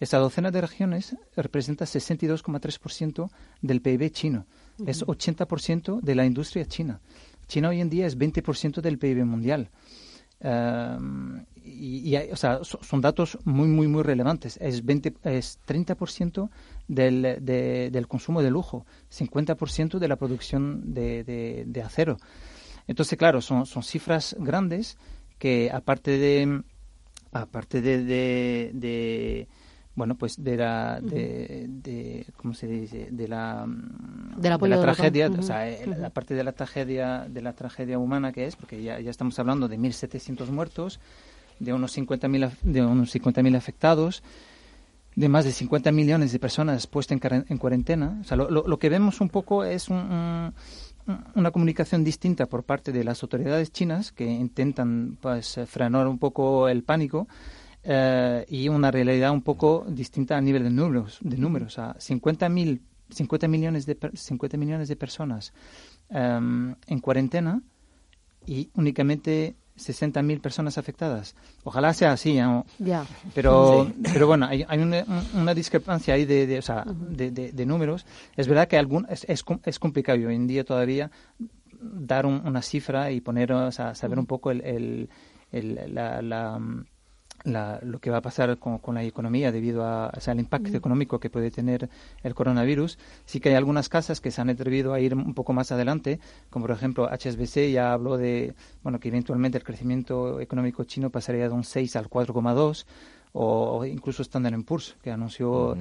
Esa 0.00 0.18
docena 0.18 0.50
de 0.50 0.60
regiones 0.60 1.16
representa 1.36 1.84
62,3% 1.84 3.30
del 3.62 3.80
PIB 3.80 4.10
chino. 4.10 4.46
Uh 4.78 4.84
-huh. 4.84 4.88
Es 4.90 5.04
80% 5.04 6.00
de 6.00 6.14
la 6.14 6.24
industria 6.24 6.66
china. 6.66 7.00
China 7.48 7.70
hoy 7.70 7.80
en 7.80 7.90
día 7.90 8.06
es 8.06 8.16
20% 8.16 8.80
del 8.80 8.98
PIB 8.98 9.24
mundial. 9.24 9.70
Uh, 10.40 11.40
y, 11.64 12.08
y 12.08 12.16
hay, 12.16 12.30
o 12.30 12.36
sea, 12.36 12.60
so, 12.62 12.78
son 12.82 13.00
datos 13.00 13.38
muy, 13.44 13.66
muy, 13.66 13.88
muy 13.88 14.02
relevantes. 14.02 14.56
Es, 14.60 14.84
20, 14.84 15.14
es 15.24 15.58
30% 15.66 16.48
del, 16.86 17.38
de, 17.40 17.90
del 17.90 18.06
consumo 18.06 18.42
de 18.42 18.50
lujo, 18.50 18.86
50% 19.10 19.98
de 19.98 20.08
la 20.08 20.16
producción 20.16 20.94
de, 20.94 21.24
de, 21.24 21.64
de, 21.66 21.82
acero. 21.82 22.18
Entonces, 22.88 23.16
claro, 23.16 23.40
son, 23.40 23.66
son 23.66 23.82
cifras 23.84 24.34
grandes 24.40 24.98
que 25.38 25.70
aparte 25.72 26.18
de 26.18 26.62
aparte 27.30 27.80
de, 27.80 28.02
de, 28.02 28.70
de 28.74 29.48
bueno 29.94 30.16
pues 30.16 30.42
de 30.42 30.56
la 30.56 31.00
de, 31.00 31.66
de, 31.68 32.26
cómo 32.36 32.54
se 32.54 32.66
dice 32.66 33.08
de 33.10 33.28
la 33.28 33.66
de 33.66 34.48
la, 34.48 34.56
de 34.56 34.68
la 34.68 34.80
tragedia 34.80 35.28
uh 35.28 35.32
-huh. 35.32 35.38
o 35.38 35.42
sea 35.42 35.66
uh 35.66 35.90
-huh. 35.90 35.98
la 35.98 36.10
parte 36.10 36.34
de 36.34 36.42
la 36.42 36.52
tragedia 36.52 37.26
de 37.28 37.42
la 37.42 37.52
tragedia 37.52 37.98
humana 37.98 38.32
que 38.32 38.46
es 38.46 38.56
porque 38.56 38.82
ya, 38.82 38.98
ya 39.00 39.10
estamos 39.10 39.38
hablando 39.38 39.68
de 39.68 39.76
1700 39.76 40.50
muertos 40.50 41.00
de 41.60 41.72
unos 41.72 41.96
50.000 41.98 42.50
de 42.62 42.82
unos 42.82 43.14
50.000 43.14 43.56
afectados 43.56 44.22
de 45.16 45.28
más 45.28 45.44
de 45.44 45.52
50 45.52 45.90
millones 45.92 46.32
de 46.32 46.38
personas 46.38 46.86
puestas 46.86 47.18
en, 47.20 47.44
en 47.48 47.58
cuarentena 47.58 48.18
o 48.20 48.24
sea 48.24 48.36
lo, 48.36 48.50
lo, 48.50 48.66
lo, 48.66 48.78
que 48.78 48.88
vemos 48.88 49.20
un 49.20 49.28
poco 49.28 49.64
es 49.64 49.88
un, 49.88 49.96
un 49.98 50.54
una 51.34 51.50
comunicación 51.50 52.04
distinta 52.04 52.46
por 52.46 52.64
parte 52.64 52.92
de 52.92 53.04
las 53.04 53.22
autoridades 53.22 53.72
chinas 53.72 54.12
que 54.12 54.24
intentan 54.24 55.16
pues 55.20 55.58
frenar 55.66 56.06
un 56.06 56.18
poco 56.18 56.68
el 56.68 56.82
pánico 56.82 57.28
eh, 57.84 58.44
y 58.48 58.68
una 58.68 58.90
realidad 58.90 59.30
un 59.30 59.42
poco 59.42 59.86
distinta 59.88 60.36
a 60.36 60.40
nivel 60.40 60.64
de 60.64 60.70
números. 60.70 61.18
De 61.22 61.38
números. 61.38 61.78
A 61.78 61.96
50, 61.98 62.48
mil, 62.48 62.82
50, 63.10 63.48
millones, 63.48 63.86
de, 63.86 63.96
50 64.12 64.56
millones 64.56 64.88
de 64.88 64.96
personas 64.96 65.52
um, 66.10 66.74
en 66.86 67.00
cuarentena 67.00 67.62
y 68.46 68.70
únicamente 68.74 69.56
60.000 69.78 70.40
personas 70.40 70.78
afectadas. 70.78 71.34
Ojalá 71.64 71.94
sea 71.94 72.12
así, 72.12 72.38
Ya. 72.78 73.06
Pero, 73.34 73.90
pero 74.12 74.26
bueno, 74.26 74.46
hay, 74.46 74.64
hay 74.68 74.78
una, 74.78 75.04
una, 75.34 75.54
discrepancia 75.54 76.14
ahí 76.14 76.24
de, 76.24 76.46
de, 76.46 76.58
o 76.58 76.62
sea, 76.62 76.84
de, 76.86 77.30
de, 77.30 77.66
números. 77.66 78.06
Es 78.36 78.48
verdad 78.48 78.68
que 78.68 78.76
algún, 78.76 79.06
es, 79.08 79.24
es, 79.28 79.44
es, 79.64 79.78
complicado 79.78 80.18
hoy 80.18 80.34
en 80.34 80.46
día 80.46 80.64
todavía 80.64 81.10
dar 81.80 82.26
una 82.26 82.62
cifra 82.62 83.10
y 83.10 83.20
poner, 83.20 83.52
o 83.52 83.72
sea, 83.72 83.94
saber 83.94 84.18
un 84.18 84.26
poco 84.26 84.50
el, 84.50 84.60
el, 84.62 85.10
el 85.52 85.94
la, 85.94 86.20
la 86.22 86.60
lo 87.44 87.98
que 88.00 88.10
va 88.10 88.18
a 88.18 88.22
pasar 88.22 88.58
con, 88.58 88.78
con 88.78 88.94
la 88.94 89.04
economía 89.04 89.52
debido 89.52 89.84
a, 89.84 90.06
al 90.08 90.40
impacto 90.40 90.76
económico 90.76 91.20
que 91.20 91.30
puede 91.30 91.50
tener 91.50 91.88
el 92.22 92.34
coronavirus. 92.34 92.98
Sí 93.24 93.40
que 93.40 93.50
hay 93.50 93.54
algunas 93.54 93.88
casas 93.88 94.20
que 94.20 94.30
se 94.30 94.40
han 94.40 94.50
atrevido 94.50 94.92
a 94.92 95.00
ir 95.00 95.14
un 95.14 95.34
poco 95.34 95.52
más 95.52 95.72
adelante, 95.72 96.20
como 96.50 96.66
por 96.66 96.76
ejemplo 96.76 97.08
HSBC 97.08 97.70
ya 97.72 97.92
habló 97.92 98.16
de 98.16 98.54
bueno 98.82 99.00
que 99.00 99.08
eventualmente 99.08 99.58
el 99.58 99.64
crecimiento 99.64 100.40
económico 100.40 100.84
chino 100.84 101.10
pasaría 101.10 101.48
de 101.48 101.54
un 101.54 101.64
6 101.64 101.96
al 101.96 102.08
4,2 102.08 102.86
o 103.32 103.84
incluso 103.84 104.22
Standard 104.22 104.62
Poor's 104.64 104.96
que 105.02 105.10
anunció 105.10 105.76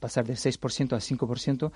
pasar 0.00 0.26
del 0.26 0.36
6% 0.36 0.92
al 0.92 1.00
5%. 1.00 1.72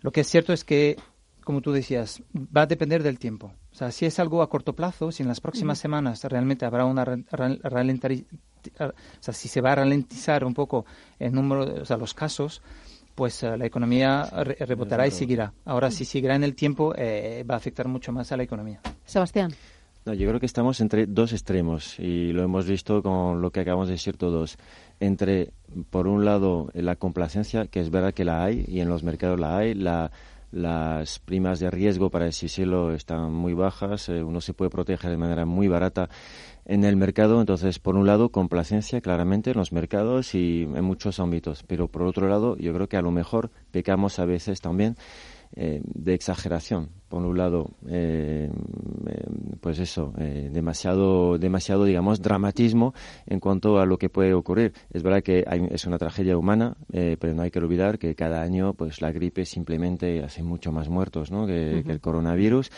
Lo 0.00 0.12
que 0.12 0.20
es 0.20 0.28
cierto 0.28 0.52
es 0.52 0.64
que 0.64 0.96
como 1.44 1.60
tú 1.60 1.72
decías, 1.72 2.22
va 2.34 2.62
a 2.62 2.66
depender 2.66 3.02
del 3.02 3.18
tiempo. 3.18 3.52
O 3.72 3.74
sea, 3.74 3.90
si 3.90 4.06
es 4.06 4.18
algo 4.18 4.42
a 4.42 4.48
corto 4.48 4.74
plazo, 4.74 5.12
si 5.12 5.22
en 5.22 5.28
las 5.28 5.40
próximas 5.40 5.78
semanas 5.78 6.24
realmente 6.24 6.64
habrá 6.64 6.84
una 6.84 7.04
o 7.04 8.92
sea, 9.20 9.34
si 9.34 9.48
se 9.48 9.60
va 9.60 9.72
a 9.72 9.74
ralentizar 9.76 10.44
un 10.44 10.54
poco 10.54 10.86
el 11.18 11.32
número, 11.32 11.82
o 11.82 11.84
sea, 11.84 11.96
los 11.96 12.14
casos, 12.14 12.62
pues 13.14 13.42
eh, 13.42 13.56
la 13.56 13.66
economía 13.66 14.24
rebotará 14.60 15.06
y 15.06 15.10
seguirá. 15.10 15.52
Ahora, 15.64 15.90
si 15.90 16.04
seguirá 16.04 16.34
en 16.34 16.44
el 16.44 16.54
tiempo, 16.54 16.94
eh, 16.96 17.44
va 17.48 17.54
a 17.54 17.58
afectar 17.58 17.88
mucho 17.88 18.12
más 18.12 18.32
a 18.32 18.36
la 18.36 18.42
economía. 18.42 18.80
Sebastián. 19.04 19.54
No, 20.04 20.12
yo 20.12 20.28
creo 20.28 20.38
que 20.38 20.46
estamos 20.46 20.80
entre 20.80 21.06
dos 21.06 21.32
extremos 21.32 21.98
y 21.98 22.32
lo 22.32 22.42
hemos 22.42 22.66
visto 22.66 23.02
con 23.02 23.40
lo 23.40 23.50
que 23.50 23.60
acabamos 23.60 23.88
de 23.88 23.94
decir 23.94 24.18
todos. 24.18 24.58
Entre, 25.00 25.50
por 25.88 26.06
un 26.08 26.26
lado, 26.26 26.68
la 26.74 26.96
complacencia, 26.96 27.66
que 27.66 27.80
es 27.80 27.90
verdad 27.90 28.12
que 28.12 28.24
la 28.24 28.44
hay 28.44 28.66
y 28.68 28.80
en 28.80 28.88
los 28.90 29.02
mercados 29.02 29.40
la 29.40 29.56
hay, 29.56 29.72
la 29.72 30.10
las 30.54 31.18
primas 31.18 31.58
de 31.58 31.68
riesgo 31.68 32.10
para 32.10 32.26
el 32.26 32.32
cielo 32.32 32.94
están 32.94 33.32
muy 33.32 33.54
bajas, 33.54 34.08
eh, 34.08 34.22
uno 34.22 34.40
se 34.40 34.54
puede 34.54 34.70
proteger 34.70 35.10
de 35.10 35.16
manera 35.16 35.44
muy 35.44 35.66
barata 35.66 36.08
en 36.64 36.84
el 36.84 36.96
mercado. 36.96 37.40
Entonces, 37.40 37.80
por 37.80 37.96
un 37.96 38.06
lado, 38.06 38.28
complacencia 38.28 39.00
claramente 39.00 39.50
en 39.50 39.56
los 39.56 39.72
mercados 39.72 40.34
y 40.36 40.62
en 40.62 40.84
muchos 40.84 41.18
ámbitos, 41.18 41.64
pero 41.64 41.88
por 41.88 42.02
otro 42.02 42.28
lado, 42.28 42.56
yo 42.56 42.72
creo 42.72 42.88
que 42.88 42.96
a 42.96 43.02
lo 43.02 43.10
mejor 43.10 43.50
pecamos 43.72 44.20
a 44.20 44.26
veces 44.26 44.60
también 44.60 44.96
eh, 45.56 45.80
de 45.84 46.14
exageración. 46.14 46.90
Por 47.08 47.24
un 47.24 47.38
lado, 47.38 47.70
eh, 47.88 48.50
eh, 49.06 49.24
pues 49.60 49.78
eso, 49.78 50.12
demasiado, 50.16 51.38
demasiado, 51.38 51.84
digamos, 51.84 52.20
dramatismo 52.20 52.92
en 53.26 53.38
cuanto 53.38 53.78
a 53.78 53.86
lo 53.86 53.96
que 53.96 54.08
puede 54.08 54.34
ocurrir. 54.34 54.72
Es 54.90 55.04
verdad 55.04 55.22
que 55.22 55.44
es 55.70 55.86
una 55.86 55.98
tragedia 55.98 56.36
humana, 56.36 56.76
pero 56.90 57.34
no 57.34 57.42
hay 57.42 57.52
que 57.52 57.60
olvidar 57.60 58.00
que 58.00 58.16
cada 58.16 58.42
año, 58.42 58.74
pues 58.74 59.00
la 59.00 59.12
gripe 59.12 59.44
simplemente 59.44 60.24
hace 60.24 60.42
mucho 60.42 60.72
más 60.72 60.88
muertos, 60.88 61.30
¿no? 61.30 61.46
que 61.46 61.84
el 61.86 62.00
coronavirus. 62.00 62.70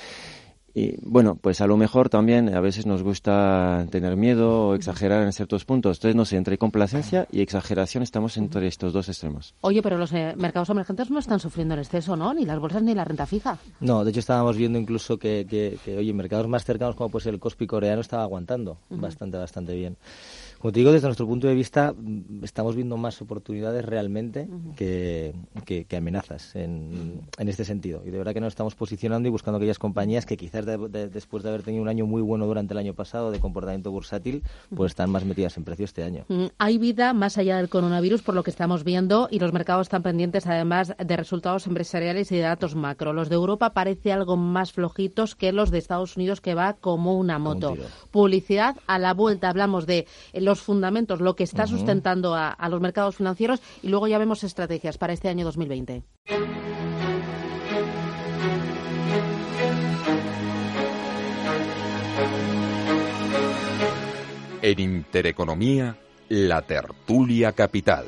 Y 0.78 0.94
bueno, 1.00 1.36
pues 1.36 1.62
a 1.62 1.66
lo 1.66 1.78
mejor 1.78 2.10
también 2.10 2.54
a 2.54 2.60
veces 2.60 2.84
nos 2.84 3.02
gusta 3.02 3.86
tener 3.90 4.14
miedo 4.14 4.68
o 4.68 4.74
exagerar 4.74 5.22
en 5.22 5.32
ciertos 5.32 5.64
puntos. 5.64 5.96
Entonces, 5.96 6.14
no 6.14 6.26
sé, 6.26 6.36
entre 6.36 6.58
complacencia 6.58 7.26
y 7.32 7.40
exageración 7.40 8.02
estamos 8.02 8.36
entre 8.36 8.66
estos 8.66 8.92
dos 8.92 9.08
extremos. 9.08 9.54
Oye, 9.62 9.80
pero 9.80 9.96
los 9.96 10.12
eh, 10.12 10.34
mercados 10.36 10.68
emergentes 10.68 11.10
no 11.10 11.18
están 11.18 11.40
sufriendo 11.40 11.72
en 11.72 11.80
exceso, 11.80 12.14
¿no? 12.14 12.34
Ni 12.34 12.44
las 12.44 12.58
bolsas 12.58 12.82
ni 12.82 12.94
la 12.94 13.06
renta 13.06 13.24
fija. 13.24 13.56
No, 13.80 14.04
de 14.04 14.10
hecho 14.10 14.20
estábamos 14.20 14.58
viendo 14.58 14.78
incluso 14.78 15.18
que, 15.18 15.46
que, 15.48 15.96
oye, 15.96 16.12
mercados 16.12 16.46
más 16.46 16.66
cercanos 16.66 16.94
como 16.94 17.08
pues 17.08 17.24
el 17.24 17.40
Cospi 17.40 17.66
coreano 17.66 18.02
estaba 18.02 18.24
aguantando 18.24 18.76
bastante, 18.90 19.38
bastante 19.38 19.74
bien. 19.74 19.96
Como 20.58 20.72
te 20.72 20.80
digo, 20.80 20.92
desde 20.92 21.06
nuestro 21.06 21.26
punto 21.26 21.46
de 21.46 21.54
vista, 21.54 21.92
mm, 21.92 22.44
estamos 22.44 22.74
viendo 22.74 22.96
más 22.96 23.20
oportunidades 23.20 23.84
realmente 23.84 24.48
que, 24.76 25.34
que, 25.64 25.96
amenazas 25.96 26.54
en, 26.54 27.20
en, 27.38 27.48
este 27.48 27.64
sentido. 27.64 28.02
Y 28.04 28.10
de 28.10 28.18
verdad 28.18 28.34
que 28.34 28.40
nos 28.40 28.52
estamos 28.52 28.74
posicionando 28.74 29.28
y 29.28 29.30
buscando 29.30 29.56
aquellas 29.56 29.78
compañías 29.78 30.26
que 30.26 30.36
quizás 30.36 30.66
después 30.66 31.42
de 31.42 31.48
haber 31.48 31.62
tenido 31.62 31.82
un 31.82 31.88
año 31.88 32.06
muy 32.06 32.22
bueno 32.22 32.46
durante 32.46 32.74
el 32.74 32.78
año 32.78 32.94
pasado 32.94 33.30
de 33.30 33.40
comportamiento 33.40 33.90
bursátil, 33.90 34.42
pues 34.74 34.92
están 34.92 35.10
más 35.10 35.24
metidas 35.24 35.56
en 35.56 35.64
precio 35.64 35.84
este 35.84 36.02
año. 36.02 36.24
Hay 36.58 36.78
vida 36.78 37.12
más 37.12 37.38
allá 37.38 37.56
del 37.56 37.68
coronavirus, 37.68 38.22
por 38.22 38.34
lo 38.34 38.42
que 38.42 38.50
estamos 38.50 38.84
viendo, 38.84 39.28
y 39.30 39.38
los 39.38 39.52
mercados 39.52 39.86
están 39.86 40.02
pendientes 40.02 40.46
además 40.46 40.94
de 40.98 41.16
resultados 41.16 41.66
empresariales 41.66 42.32
y 42.32 42.36
de 42.36 42.42
datos 42.42 42.74
macro. 42.74 43.12
Los 43.12 43.28
de 43.28 43.34
Europa 43.34 43.72
parece 43.72 44.12
algo 44.12 44.36
más 44.36 44.72
flojitos 44.72 45.34
que 45.34 45.52
los 45.52 45.70
de 45.70 45.78
Estados 45.78 46.16
Unidos, 46.16 46.40
que 46.40 46.54
va 46.54 46.74
como 46.74 47.18
una 47.18 47.38
moto. 47.38 47.76
Publicidad 48.10 48.76
a 48.86 48.98
la 48.98 49.14
vuelta. 49.14 49.48
Hablamos 49.48 49.86
de 49.86 50.06
los 50.46 50.62
fundamentos, 50.62 51.20
lo 51.20 51.34
que 51.34 51.44
está 51.44 51.66
sustentando 51.66 52.34
a, 52.34 52.56
los 52.70 52.80
mercados 52.80 53.16
financieros 53.16 53.60
y 53.82 53.88
luego 53.88 54.06
ya 54.06 54.16
vemos 54.16 54.44
estrategias 54.44 54.96
para 54.96 55.12
este 55.12 55.28
año 55.28 55.44
2020. 55.44 56.04
En 64.62 64.80
Intereconomía, 64.80 65.96
la 66.28 66.62
tertulia 66.62 67.52
capital. 67.52 68.06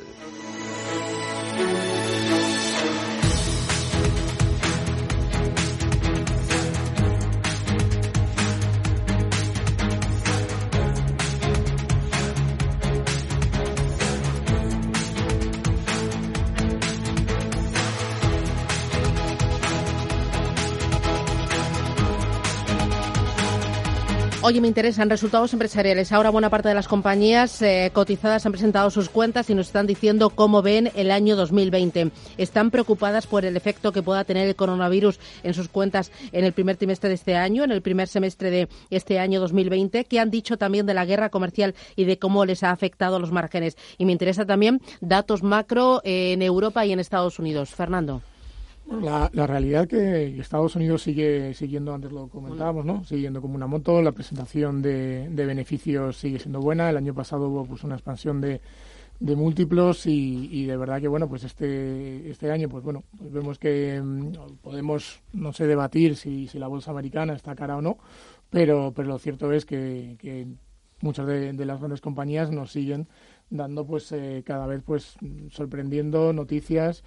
Oye, 24.41 24.61
me 24.61 24.69
interesan 24.69 25.09
resultados 25.09 25.51
empresariales. 25.51 26.13
Ahora 26.13 26.29
buena 26.29 26.49
parte 26.49 26.69
de 26.69 26.73
las 26.73 26.87
compañías 26.87 27.61
eh, 27.61 27.91
cotizadas 27.93 28.45
han 28.45 28.53
presentado 28.53 28.89
sus 28.89 29.09
cuentas 29.09 29.49
y 29.49 29.53
nos 29.53 29.67
están 29.67 29.85
diciendo 29.85 30.29
cómo 30.29 30.61
ven 30.61 30.91
el 30.95 31.11
año 31.11 31.35
2020. 31.35 32.11
Están 32.37 32.71
preocupadas 32.71 33.27
por 33.27 33.43
el 33.43 33.57
efecto 33.57 33.91
que 33.91 34.01
pueda 34.01 34.23
tener 34.23 34.47
el 34.47 34.55
coronavirus 34.55 35.19
en 35.43 35.53
sus 35.53 35.67
cuentas 35.67 36.13
en 36.31 36.45
el 36.45 36.53
primer 36.53 36.77
trimestre 36.77 37.09
de 37.09 37.15
este 37.15 37.35
año, 37.35 37.65
en 37.65 37.71
el 37.71 37.81
primer 37.81 38.07
semestre 38.07 38.49
de 38.49 38.69
este 38.89 39.19
año 39.19 39.41
2020. 39.41 40.05
¿Qué 40.05 40.21
han 40.21 40.31
dicho 40.31 40.57
también 40.57 40.85
de 40.85 40.93
la 40.93 41.03
guerra 41.03 41.29
comercial 41.29 41.75
y 41.97 42.05
de 42.05 42.17
cómo 42.17 42.45
les 42.45 42.63
ha 42.63 42.71
afectado 42.71 43.19
los 43.19 43.33
márgenes? 43.33 43.75
Y 43.97 44.05
me 44.05 44.13
interesa 44.13 44.45
también 44.45 44.81
datos 45.01 45.43
macro 45.43 45.99
en 46.05 46.41
Europa 46.41 46.85
y 46.85 46.93
en 46.93 47.01
Estados 47.01 47.39
Unidos. 47.39 47.71
Fernando. 47.71 48.21
La, 48.89 49.29
la 49.33 49.45
realidad 49.45 49.87
que 49.87 50.39
Estados 50.39 50.75
Unidos 50.75 51.03
sigue 51.03 51.53
siguiendo, 51.53 51.93
antes 51.93 52.11
lo 52.11 52.27
comentábamos, 52.27 52.85
¿no? 52.85 53.03
Siguiendo 53.03 53.41
como 53.41 53.55
una 53.55 53.67
moto, 53.67 54.01
la 54.01 54.11
presentación 54.11 54.81
de, 54.81 55.29
de 55.29 55.45
beneficios 55.45 56.17
sigue 56.17 56.39
siendo 56.39 56.59
buena. 56.59 56.89
El 56.89 56.97
año 56.97 57.13
pasado 57.13 57.49
hubo 57.49 57.65
pues 57.65 57.83
una 57.83 57.95
expansión 57.95 58.41
de, 58.41 58.61
de 59.19 59.35
múltiplos 59.35 60.05
y, 60.05 60.49
y, 60.51 60.65
de 60.65 60.77
verdad 60.77 61.01
que 61.01 61.07
bueno 61.09 61.27
pues 61.27 61.43
este 61.43 62.29
este 62.29 62.51
año 62.51 62.69
pues 62.69 62.83
bueno 62.83 63.03
pues 63.17 63.31
vemos 63.31 63.59
que 63.59 64.01
mm, 64.01 64.31
podemos 64.61 65.21
no 65.33 65.51
sé 65.51 65.67
debatir 65.67 66.15
si, 66.15 66.47
si 66.47 66.57
la 66.57 66.67
bolsa 66.67 66.91
americana 66.91 67.33
está 67.33 67.53
cara 67.53 67.75
o 67.75 67.81
no 67.81 67.97
pero 68.49 68.93
pero 68.95 69.09
lo 69.09 69.19
cierto 69.19 69.51
es 69.51 69.65
que, 69.65 70.15
que 70.19 70.47
muchas 71.01 71.27
de, 71.27 71.53
las 71.53 71.79
grandes 71.79 71.99
compañías 71.99 72.49
nos 72.49 72.71
siguen 72.71 73.07
dando 73.49 73.85
pues 73.85 74.09
eh, 74.13 74.41
cada 74.45 74.67
vez 74.67 74.83
pues 74.85 75.17
sorprendiendo 75.49 76.31
noticias 76.31 77.03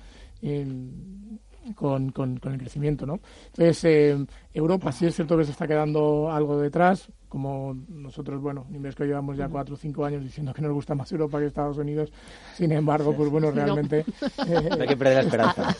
con, 1.74 2.10
con, 2.10 2.38
con, 2.38 2.52
el 2.52 2.58
crecimiento, 2.58 3.06
¿no? 3.06 3.20
Entonces, 3.46 3.84
eh, 3.84 4.26
Europa 4.52 4.92
sí 4.92 5.06
es 5.06 5.14
cierto 5.14 5.36
que 5.36 5.44
se 5.44 5.52
está 5.52 5.66
quedando 5.66 6.30
algo 6.30 6.58
detrás, 6.58 7.08
como 7.32 7.74
nosotros, 7.88 8.42
bueno, 8.42 8.66
que 8.94 9.06
llevamos 9.06 9.38
ya 9.38 9.48
cuatro 9.48 9.74
o 9.74 9.78
cinco 9.78 10.04
años 10.04 10.22
diciendo 10.22 10.52
que 10.52 10.60
nos 10.60 10.70
gusta 10.70 10.94
más 10.94 11.10
Europa 11.12 11.38
que 11.38 11.46
Estados 11.46 11.78
Unidos, 11.78 12.12
sin 12.54 12.72
embargo, 12.72 13.14
pues 13.16 13.30
bueno, 13.30 13.50
realmente... 13.50 14.04
Eh, 14.46 14.68
no 14.76 14.82
hay 14.82 14.88
que 14.88 14.96
perder 14.96 15.14
la 15.14 15.22
esperanza. 15.22 15.76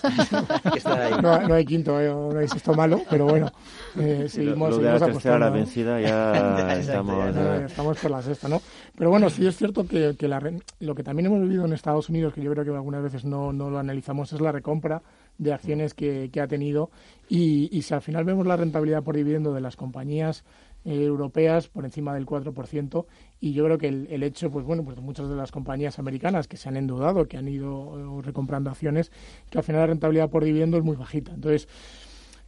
no, 1.48 1.54
hay 1.54 1.64
quinto, 1.64 2.00
eh, 2.00 2.08
no 2.08 2.38
hay 2.38 2.46
sexto 2.46 2.74
malo, 2.74 3.00
pero 3.10 3.26
bueno, 3.26 3.50
eh, 3.98 4.26
seguimos, 4.28 4.70
lo, 4.70 4.76
seguimos 4.76 5.00
la 5.00 5.06
tercera, 5.06 5.38
la 5.38 5.50
vencida, 5.50 6.00
ya 6.00 6.74
estamos... 6.78 7.36
estamos 7.66 7.98
por 7.98 8.10
la 8.10 8.22
sexta, 8.22 8.48
¿no? 8.48 8.62
Pero 8.96 9.10
bueno, 9.10 9.28
sí 9.30 9.46
es 9.46 9.56
cierto 9.56 9.86
que, 9.86 10.14
que 10.16 10.28
la, 10.28 10.40
lo 10.80 10.94
que 10.94 11.02
también 11.02 11.26
hemos 11.26 11.40
vivido 11.40 11.64
en 11.64 11.72
Estados 11.72 12.08
Unidos, 12.08 12.32
que 12.34 12.42
yo 12.42 12.52
creo 12.52 12.64
que 12.64 12.70
algunas 12.70 13.02
veces 13.02 13.24
no, 13.24 13.52
no 13.52 13.68
lo 13.68 13.78
analizamos, 13.78 14.32
es 14.32 14.40
la 14.40 14.52
recompra 14.52 15.02
de 15.38 15.52
acciones 15.52 15.94
que, 15.94 16.30
ha 16.40 16.46
tenido 16.46 16.90
y, 17.28 17.68
y, 17.76 17.82
si 17.82 17.94
al 17.94 18.02
final 18.02 18.24
vemos 18.24 18.46
la 18.46 18.56
rentabilidad 18.56 19.02
por 19.02 19.16
dividendo 19.16 19.52
de 19.52 19.60
las 19.60 19.76
compañías 19.76 20.44
eh, 20.84 21.04
europeas 21.04 21.68
por 21.68 21.84
encima 21.84 22.12
del 22.12 22.26
4% 22.26 23.06
y 23.40 23.52
yo 23.52 23.64
creo 23.64 23.78
que 23.78 23.86
el, 23.86 24.08
el, 24.10 24.24
hecho, 24.24 24.50
pues 24.50 24.64
bueno, 24.64 24.82
pues 24.84 24.96
de 24.96 25.02
muchas 25.02 25.28
de 25.28 25.36
las 25.36 25.52
compañías 25.52 26.00
americanas 26.00 26.48
que 26.48 26.56
se 26.56 26.68
han 26.68 26.76
endeudado, 26.76 27.28
que 27.28 27.36
han 27.36 27.46
ido 27.46 28.18
eh, 28.18 28.22
recomprando 28.22 28.68
acciones, 28.68 29.12
que 29.48 29.58
al 29.58 29.64
final 29.64 29.82
la 29.82 29.86
rentabilidad 29.86 30.28
por 30.28 30.42
dividendo 30.42 30.76
es 30.78 30.82
muy 30.82 30.96
bajita. 30.96 31.34
Entonces, 31.34 31.68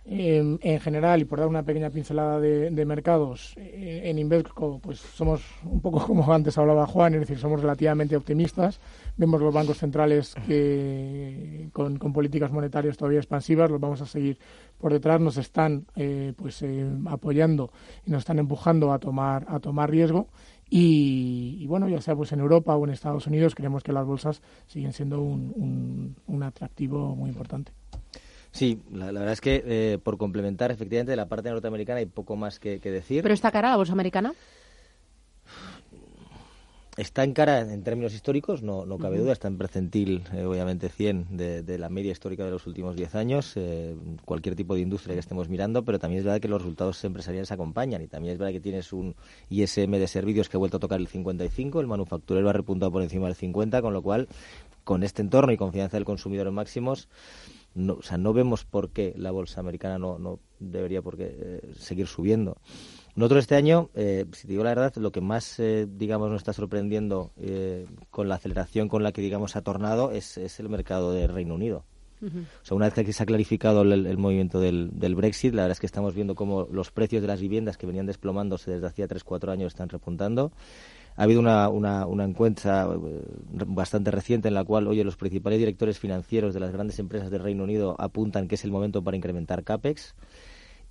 en 0.06 0.80
general, 0.80 1.22
y 1.22 1.24
por 1.24 1.38
dar 1.38 1.48
una 1.48 1.62
pequeña 1.62 1.90
pincelada 1.90 2.38
de, 2.38 2.84
mercados, 2.84 3.54
eh, 3.56 4.02
en 4.04 4.18
Invesco 4.18 4.78
pues 4.82 4.98
somos 4.98 5.42
un 5.64 5.80
poco 5.80 6.00
como 6.06 6.30
antes 6.32 6.58
hablaba 6.58 6.86
Juan, 6.86 7.14
es 7.14 7.20
decir, 7.20 7.38
somos 7.38 7.60
relativamente 7.60 8.16
optimistas. 8.16 8.80
Vemos 9.16 9.40
los 9.40 9.54
bancos 9.54 9.78
centrales 9.78 10.34
que 10.46 11.68
con, 11.72 11.98
políticas 11.98 12.50
monetarias 12.50 12.96
todavía 12.96 13.20
expansivas, 13.20 13.70
los 13.70 13.80
vamos 13.80 14.00
a 14.00 14.06
seguir 14.06 14.38
por 14.78 14.92
detrás, 14.92 15.20
nos 15.20 15.36
están 15.36 15.86
eh, 15.94 16.32
pues 16.36 16.62
eh, 16.62 16.84
apoyando 17.06 17.70
y 18.04 18.10
nos 18.10 18.20
están 18.20 18.38
empujando 18.38 18.92
a 18.92 18.98
tomar 18.98 19.46
a 19.48 19.60
tomar 19.60 19.90
riesgo. 19.90 20.28
Y, 20.70 21.66
bueno, 21.68 21.88
ya 21.88 22.00
sea 22.00 22.16
pues 22.16 22.32
en 22.32 22.40
Europa 22.40 22.74
o 22.74 22.84
en 22.84 22.90
Estados 22.90 23.28
Unidos, 23.28 23.54
creemos 23.54 23.84
que 23.84 23.92
las 23.92 24.04
bolsas 24.04 24.42
siguen 24.66 24.92
siendo 24.92 25.20
un, 25.20 26.16
un 26.26 26.42
atractivo 26.42 27.14
muy 27.14 27.30
importante. 27.30 27.70
Sí, 28.54 28.80
la, 28.92 29.06
verdad 29.06 29.32
es 29.32 29.40
que 29.40 29.64
eh, 29.66 29.98
por 30.00 30.16
complementar, 30.16 30.70
efectivamente, 30.70 31.10
de 31.10 31.16
la 31.16 31.26
parte 31.26 31.50
norteamericana 31.50 31.98
hay 31.98 32.06
poco 32.06 32.36
más 32.36 32.60
que, 32.60 32.78
decir. 32.78 33.20
¿Pero 33.20 33.34
está 33.34 33.50
cara 33.50 33.70
la 33.70 33.76
bolsa 33.76 33.94
americana? 33.94 34.32
Está 36.96 37.24
en 37.24 37.32
cara 37.32 37.60
en 37.60 37.82
términos 37.82 38.14
históricos, 38.14 38.62
no, 38.62 38.86
no 38.86 38.98
cabe 38.98 39.18
duda, 39.18 39.32
está 39.32 39.48
en 39.48 39.58
percentil, 39.58 40.22
eh, 40.32 40.44
obviamente, 40.44 40.88
100 40.88 41.36
de, 41.36 41.78
la 41.78 41.88
media 41.88 42.12
histórica 42.12 42.44
de 42.44 42.52
los 42.52 42.68
últimos 42.68 42.94
10 42.94 43.16
años, 43.16 43.52
eh, 43.56 43.96
cualquier 44.24 44.54
tipo 44.54 44.76
de 44.76 44.82
industria 44.82 45.14
que 45.14 45.20
estemos 45.20 45.48
mirando, 45.48 45.84
pero 45.84 45.98
también 45.98 46.20
es 46.20 46.24
verdad 46.24 46.40
que 46.40 46.46
los 46.46 46.62
resultados 46.62 47.02
empresariales 47.02 47.50
acompañan 47.50 48.00
y 48.00 48.06
también 48.06 48.34
es 48.34 48.38
verdad 48.38 48.52
que 48.52 48.60
tienes 48.60 48.92
un 48.92 49.16
ISM 49.50 49.90
de 49.90 50.06
servicios 50.06 50.48
que 50.48 50.56
ha 50.56 50.58
vuelto 50.58 50.76
a 50.76 50.80
tocar 50.80 51.00
el 51.00 51.08
55, 51.08 51.80
el 51.80 51.88
manufacturero 51.88 52.48
ha 52.48 52.52
repuntado 52.52 52.92
por 52.92 53.02
encima 53.02 53.26
del 53.26 53.34
50, 53.34 53.82
con 53.82 53.92
lo 53.92 54.00
cual, 54.00 54.28
con 54.84 55.02
este 55.02 55.20
entorno 55.20 55.52
y 55.52 55.56
confianza 55.56 55.96
del 55.96 56.04
consumidor 56.04 56.46
en 56.46 56.54
máximos, 56.54 57.08
no, 57.74 57.94
o 57.94 58.02
sea, 58.02 58.18
no 58.18 58.32
vemos 58.32 58.64
por 58.64 58.90
qué 58.90 59.14
la 59.16 59.32
bolsa 59.32 59.58
americana 59.58 59.98
no, 59.98 60.20
no 60.20 60.38
debería 60.60 61.02
por 61.02 61.16
qué, 61.16 61.34
eh, 61.36 61.72
seguir 61.76 62.06
subiendo. 62.06 62.56
Nosotros 63.16 63.44
este 63.44 63.54
año, 63.54 63.90
eh, 63.94 64.26
si 64.32 64.46
te 64.46 64.52
digo 64.52 64.64
la 64.64 64.70
verdad, 64.70 64.94
lo 64.96 65.12
que 65.12 65.20
más, 65.20 65.60
eh, 65.60 65.86
digamos, 65.88 66.30
nos 66.30 66.38
está 66.38 66.52
sorprendiendo 66.52 67.30
con 68.10 68.28
la 68.28 68.36
aceleración 68.36 68.88
con 68.88 69.02
la 69.02 69.12
que, 69.12 69.22
digamos, 69.22 69.56
ha 69.56 69.62
tornado 69.62 70.10
es, 70.10 70.36
es 70.36 70.58
el 70.58 70.68
mercado 70.68 71.12
del 71.12 71.28
Reino 71.28 71.54
Unido. 71.54 71.84
O 72.22 72.64
sea, 72.64 72.76
una 72.76 72.88
vez 72.88 72.94
que 72.94 73.12
se 73.12 73.22
ha 73.22 73.26
clarificado 73.26 73.82
el, 73.82 74.18
movimiento 74.18 74.60
del, 74.60 74.90
del, 74.98 75.14
Brexit, 75.14 75.54
la 75.54 75.62
verdad 75.62 75.72
es 75.72 75.80
que 75.80 75.86
estamos 75.86 76.14
viendo 76.14 76.34
cómo 76.34 76.66
los 76.70 76.90
precios 76.90 77.22
de 77.22 77.28
las 77.28 77.40
viviendas 77.40 77.76
que 77.76 77.86
venían 77.86 78.06
desplomándose 78.06 78.70
desde 78.70 78.86
hacía 78.86 79.08
3-4 79.08 79.50
años 79.50 79.72
están 79.72 79.88
repuntando. 79.88 80.52
Ha 81.16 81.24
habido 81.24 81.40
una, 81.40 81.68
una, 81.68 82.06
una 82.06 82.24
encuesta 82.24 82.88
eh, 82.90 83.22
bastante 83.66 84.10
reciente 84.10 84.48
en 84.48 84.54
la 84.54 84.64
cual, 84.64 84.88
oye, 84.88 85.04
los 85.04 85.16
principales 85.16 85.58
directores 85.58 85.98
financieros 85.98 86.54
de 86.54 86.60
las 86.60 86.72
grandes 86.72 86.98
empresas 86.98 87.30
del 87.30 87.42
Reino 87.42 87.64
Unido 87.64 87.94
apuntan 87.98 88.48
que 88.48 88.56
es 88.56 88.64
el 88.64 88.70
momento 88.70 89.02
para 89.02 89.16
incrementar 89.16 89.62
CAPEX. 89.62 90.14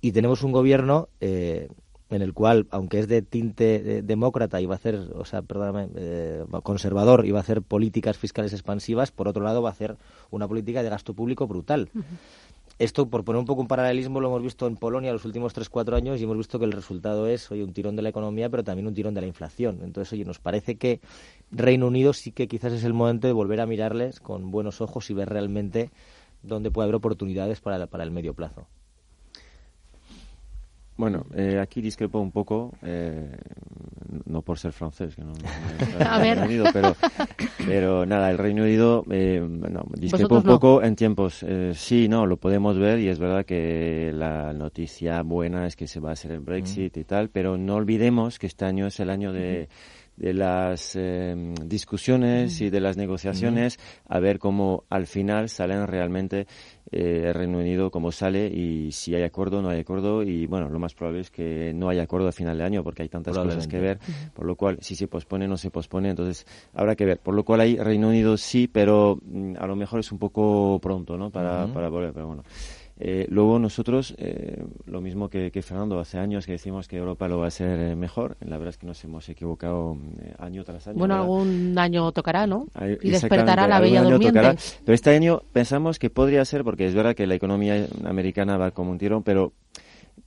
Y 0.00 0.12
tenemos 0.12 0.42
un 0.42 0.52
gobierno 0.52 1.08
eh, 1.20 1.68
en 2.14 2.22
el 2.22 2.32
cual, 2.32 2.66
aunque 2.70 2.98
es 2.98 3.08
de 3.08 3.22
tinte 3.22 4.02
demócrata 4.02 4.60
y 4.60 4.66
va 4.66 4.74
a 4.74 4.76
hacer, 4.76 4.96
o 5.14 5.24
sea, 5.24 5.42
perdóname, 5.42 5.88
eh, 5.96 6.44
conservador 6.62 7.26
y 7.26 7.30
va 7.30 7.38
a 7.38 7.42
hacer 7.42 7.62
políticas 7.62 8.16
fiscales 8.18 8.52
expansivas, 8.52 9.10
por 9.10 9.28
otro 9.28 9.42
lado 9.42 9.62
va 9.62 9.70
a 9.70 9.72
hacer 9.72 9.96
una 10.30 10.48
política 10.48 10.82
de 10.82 10.90
gasto 10.90 11.14
público 11.14 11.46
brutal 11.46 11.90
esto, 12.78 13.08
por 13.08 13.24
poner 13.24 13.38
un 13.38 13.46
poco 13.46 13.60
un 13.60 13.68
paralelismo, 13.68 14.20
lo 14.20 14.28
hemos 14.28 14.42
visto 14.42 14.66
en 14.66 14.76
Polonia 14.76 15.12
los 15.12 15.24
últimos 15.24 15.54
3-4 15.54 15.96
años 15.96 16.20
y 16.20 16.24
hemos 16.24 16.36
visto 16.36 16.58
que 16.58 16.64
el 16.64 16.72
resultado 16.72 17.28
es, 17.28 17.50
oye, 17.50 17.62
un 17.62 17.72
tirón 17.72 17.94
de 17.94 18.02
la 18.02 18.08
economía, 18.08 18.50
pero 18.50 18.64
también 18.64 18.88
un 18.88 18.94
tirón 18.94 19.14
de 19.14 19.20
la 19.20 19.26
inflación. 19.28 19.80
Entonces, 19.84 20.12
oye, 20.12 20.24
nos 20.24 20.40
parece 20.40 20.76
que 20.76 21.00
Reino 21.52 21.86
Unido 21.86 22.12
sí 22.12 22.32
que 22.32 22.48
quizás 22.48 22.72
es 22.72 22.84
el 22.84 22.92
momento 22.92 23.28
de 23.28 23.32
volver 23.32 23.60
a 23.60 23.66
mirarles 23.66 24.18
con 24.18 24.50
buenos 24.50 24.80
ojos 24.80 25.08
y 25.10 25.14
ver 25.14 25.28
realmente 25.28 25.90
dónde 26.42 26.70
puede 26.70 26.86
haber 26.86 26.96
oportunidades 26.96 27.60
para, 27.60 27.86
para 27.86 28.02
el 28.02 28.10
medio 28.10 28.34
plazo. 28.34 28.66
Bueno, 30.96 31.26
eh, 31.34 31.58
aquí 31.60 31.80
discrepo 31.80 32.20
un 32.20 32.30
poco, 32.30 32.72
eh, 32.82 33.36
no 34.26 34.42
por 34.42 34.58
ser 34.58 34.72
francés, 34.72 35.16
que 35.16 35.22
no, 35.22 35.32
a 36.08 36.18
ver. 36.18 36.38
Unido, 36.38 36.66
pero, 36.72 36.94
pero 37.66 38.06
nada, 38.06 38.30
el 38.30 38.38
Reino 38.38 38.62
Unido, 38.62 39.04
eh, 39.10 39.40
no, 39.40 39.86
discrepo 39.98 40.36
un 40.36 40.44
poco 40.44 40.82
en 40.82 40.94
tiempos. 40.94 41.42
Eh, 41.42 41.72
sí, 41.74 42.08
no, 42.08 42.26
lo 42.26 42.36
podemos 42.36 42.78
ver 42.78 43.00
y 43.00 43.08
es 43.08 43.18
verdad 43.18 43.44
que 43.44 44.12
la 44.14 44.52
noticia 44.52 45.22
buena 45.22 45.66
es 45.66 45.74
que 45.74 45.88
se 45.88 45.98
va 45.98 46.10
a 46.10 46.12
hacer 46.12 46.30
el 46.30 46.40
Brexit 46.40 46.96
y 46.96 47.04
tal, 47.04 47.28
pero 47.28 47.58
no 47.58 47.74
olvidemos 47.74 48.38
que 48.38 48.46
este 48.46 48.64
año 48.64 48.86
es 48.86 49.00
el 49.00 49.10
año 49.10 49.32
de 49.32 49.68
de 50.16 50.32
las 50.32 50.94
em, 50.96 51.54
discusiones 51.54 52.60
y 52.60 52.70
de 52.70 52.80
las 52.80 52.96
negociaciones 52.96 53.78
a 54.08 54.20
ver 54.20 54.38
cómo 54.38 54.84
al 54.88 55.06
final 55.06 55.48
salen 55.48 55.86
realmente 55.86 56.46
eh, 56.92 57.24
el 57.26 57.34
Reino 57.34 57.58
Unido 57.58 57.90
como 57.90 58.12
sale 58.12 58.46
y 58.46 58.92
si 58.92 59.14
hay 59.14 59.22
acuerdo 59.22 59.60
no 59.60 59.70
hay 59.70 59.80
acuerdo. 59.80 60.22
Y 60.22 60.46
bueno 60.46 60.68
lo 60.68 60.78
más 60.78 60.94
probable 60.94 61.20
es 61.20 61.30
que 61.30 61.72
no 61.74 61.88
haya 61.88 62.02
acuerdo 62.02 62.28
a 62.28 62.32
final 62.32 62.58
de 62.58 62.64
año 62.64 62.84
porque 62.84 63.02
hay 63.02 63.08
tantas 63.08 63.36
cosas 63.36 63.66
que 63.66 63.80
ver 63.80 63.98
por 64.34 64.46
lo 64.46 64.54
cual 64.54 64.78
si 64.80 64.94
se 64.94 65.08
pospone 65.08 65.48
no 65.48 65.56
se 65.56 65.70
pospone 65.70 66.10
entonces 66.10 66.46
habrá 66.74 66.94
que 66.94 67.04
ver. 67.04 67.18
Por 67.18 67.34
lo 67.34 67.44
cual 67.44 67.60
hay 67.60 67.76
Reino 67.76 68.08
Unido 68.08 68.36
sí 68.36 68.68
pero 68.68 69.18
mm, 69.22 69.54
a 69.58 69.66
lo 69.66 69.76
mejor 69.76 70.00
es 70.00 70.12
un 70.12 70.18
poco 70.18 70.78
pronto 70.80 71.16
no 71.16 71.30
para, 71.30 71.66
para 71.66 71.88
volver 71.88 72.12
pero 72.12 72.26
bueno 72.26 72.44
eh, 72.96 73.26
luego 73.28 73.58
nosotros, 73.58 74.14
eh, 74.18 74.64
lo 74.86 75.00
mismo 75.00 75.28
que, 75.28 75.50
Fernando, 75.62 75.98
hace 75.98 76.18
años 76.18 76.46
que 76.46 76.52
decimos 76.52 76.86
que 76.86 76.96
Europa 76.96 77.26
lo 77.26 77.38
va 77.38 77.46
a 77.46 77.48
hacer 77.48 77.80
eh, 77.80 77.96
mejor. 77.96 78.36
La 78.40 78.56
verdad 78.56 78.70
es 78.70 78.78
que 78.78 78.86
nos 78.86 79.02
hemos 79.02 79.28
equivocado 79.28 79.96
año 80.38 80.62
tras 80.64 80.86
año. 80.86 80.98
Bueno, 80.98 81.16
algún 81.16 81.76
año 81.76 82.12
tocará, 82.12 82.46
¿no? 82.46 82.68
y 83.02 83.10
despertará 83.10 83.66
la 83.66 83.80
bella 83.80 84.02
durmiente. 84.02 84.40
Pero 84.84 84.94
este 84.94 85.10
año 85.10 85.42
pensamos 85.52 85.98
que 85.98 86.08
podría 86.08 86.44
ser, 86.44 86.62
porque 86.62 86.86
es 86.86 86.94
verdad 86.94 87.16
que 87.16 87.26
la 87.26 87.34
economía 87.34 87.86
americana 88.04 88.56
va 88.56 88.70
como 88.70 88.92
un 88.92 88.98
tirón, 88.98 89.24
pero 89.24 89.52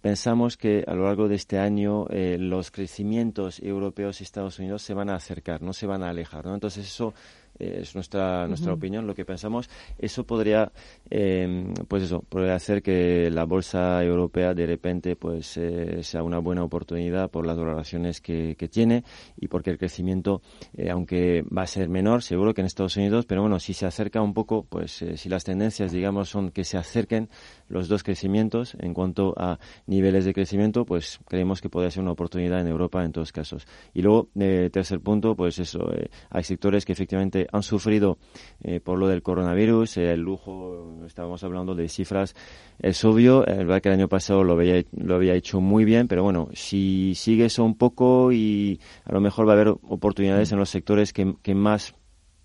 pensamos 0.02 0.58
que 0.58 0.84
a 0.86 0.94
lo 0.94 1.06
largo 1.06 1.30
de 1.30 1.36
este 1.36 1.60
año 1.60 2.06
los 2.10 2.72
crecimientos 2.72 3.62
europeos 3.62 4.20
y 4.20 4.26
Estados 4.26 4.60
Unidos 4.60 4.82
se 4.82 4.94
van 4.94 5.10
a 5.10 5.16
acercar, 5.16 5.62
no 5.62 5.72
se 5.72 5.88
van 5.88 6.04
a 6.04 6.10
alejar. 6.10 6.46
¿no? 6.46 6.54
Entonces 6.54 6.86
eso 6.86 7.14
es 7.60 7.96
nuestra 7.96 8.48
nuestra 8.48 8.74
opinión, 8.74 9.08
lo 9.08 9.16
que 9.16 9.26
pensamos. 9.26 9.70
Eso 9.98 10.26
podría, 10.26 10.72
eh, 11.10 11.74
pues 11.88 12.04
eso, 12.04 12.22
podría 12.22 12.56
hacer 12.56 12.82
que 12.82 13.30
la 13.32 13.46
bolsa 13.46 14.04
europea 14.04 14.54
de 14.54 14.66
repente 14.66 15.16
pues 15.16 15.58
eh, 15.58 16.04
sea 16.04 16.24
una 16.24 16.40
buena 16.40 16.64
oportunidad 16.64 17.30
por 17.30 17.46
las 17.46 17.58
valoraciones 17.58 18.22
que, 18.22 18.56
que 18.56 18.68
tiene 18.68 19.04
y 19.38 19.48
porque 19.48 19.72
el 19.72 19.78
crecimiento, 19.78 20.42
eh, 20.76 20.90
aunque 20.90 21.44
va 21.44 21.64
a 21.64 21.68
ser 21.68 21.90
menor, 21.90 22.24
seguro 22.24 22.54
que 22.54 22.62
en 22.62 22.68
Estados 22.68 22.98
Unidos, 22.98 23.26
pero 23.26 23.42
bueno, 23.42 23.60
si 23.60 23.74
se 23.74 23.86
acerca 23.86 24.22
un 24.22 24.34
poco, 24.34 24.66
pues 24.68 25.04
si 25.16 25.30
las 25.30 25.44
tendencias, 25.44 25.92
digamos, 25.92 26.30
son 26.30 26.52
que 26.52 26.64
se 26.64 26.78
acerquen 26.78 27.30
los 27.70 27.88
dos 27.88 28.04
crecimientos 28.04 28.76
en 28.80 28.94
cuanto 28.94 29.34
a 29.38 29.60
niveles 29.86 30.26
de 30.26 30.34
crecimiento, 30.34 30.86
pues 30.86 31.20
creemos 31.28 31.62
que 31.62 31.70
podría 31.70 31.92
ser 31.92 32.04
una 32.04 32.12
oportunidad 32.12 32.62
en 32.62 32.68
Europa 32.68 33.04
en 33.04 33.12
todos 33.12 33.32
casos. 33.32 33.68
Y 33.94 34.02
luego, 34.02 34.30
tercer 34.72 35.00
punto, 35.02 35.36
pues 35.36 35.60
eso, 35.60 35.92
hay 36.30 36.44
sectores 36.44 36.86
que 36.86 36.94
efectivamente 36.94 37.47
han 37.52 37.64
sufrido 37.64 38.18
eh, 38.64 38.80
por 38.80 38.98
lo 38.98 39.08
del 39.08 39.22
coronavirus, 39.22 39.98
el 39.98 40.22
lujo, 40.22 41.04
estábamos 41.06 41.44
hablando 41.44 41.76
de 41.76 41.90
cifras, 41.90 42.36
es 42.80 43.04
obvio, 43.06 43.46
es 43.46 43.58
verdad 43.58 43.82
que 43.82 43.90
el 43.90 43.96
año 43.96 44.08
pasado 44.08 44.44
lo 44.44 44.54
había, 44.54 44.84
lo 44.92 45.16
había 45.16 45.34
hecho 45.34 45.62
muy 45.62 45.86
bien, 45.86 46.08
pero 46.08 46.24
bueno, 46.24 46.50
si 46.54 47.14
sigue 47.16 47.46
eso 47.46 47.64
un 47.64 47.76
poco 47.76 48.32
y 48.32 48.80
a 49.06 49.14
lo 49.14 49.22
mejor 49.22 49.48
va 49.48 49.52
a 49.52 49.56
haber 49.56 49.70
oportunidades 49.70 50.52
en 50.52 50.60
los 50.60 50.70
sectores 50.70 51.14
que, 51.14 51.56
más 51.56 51.96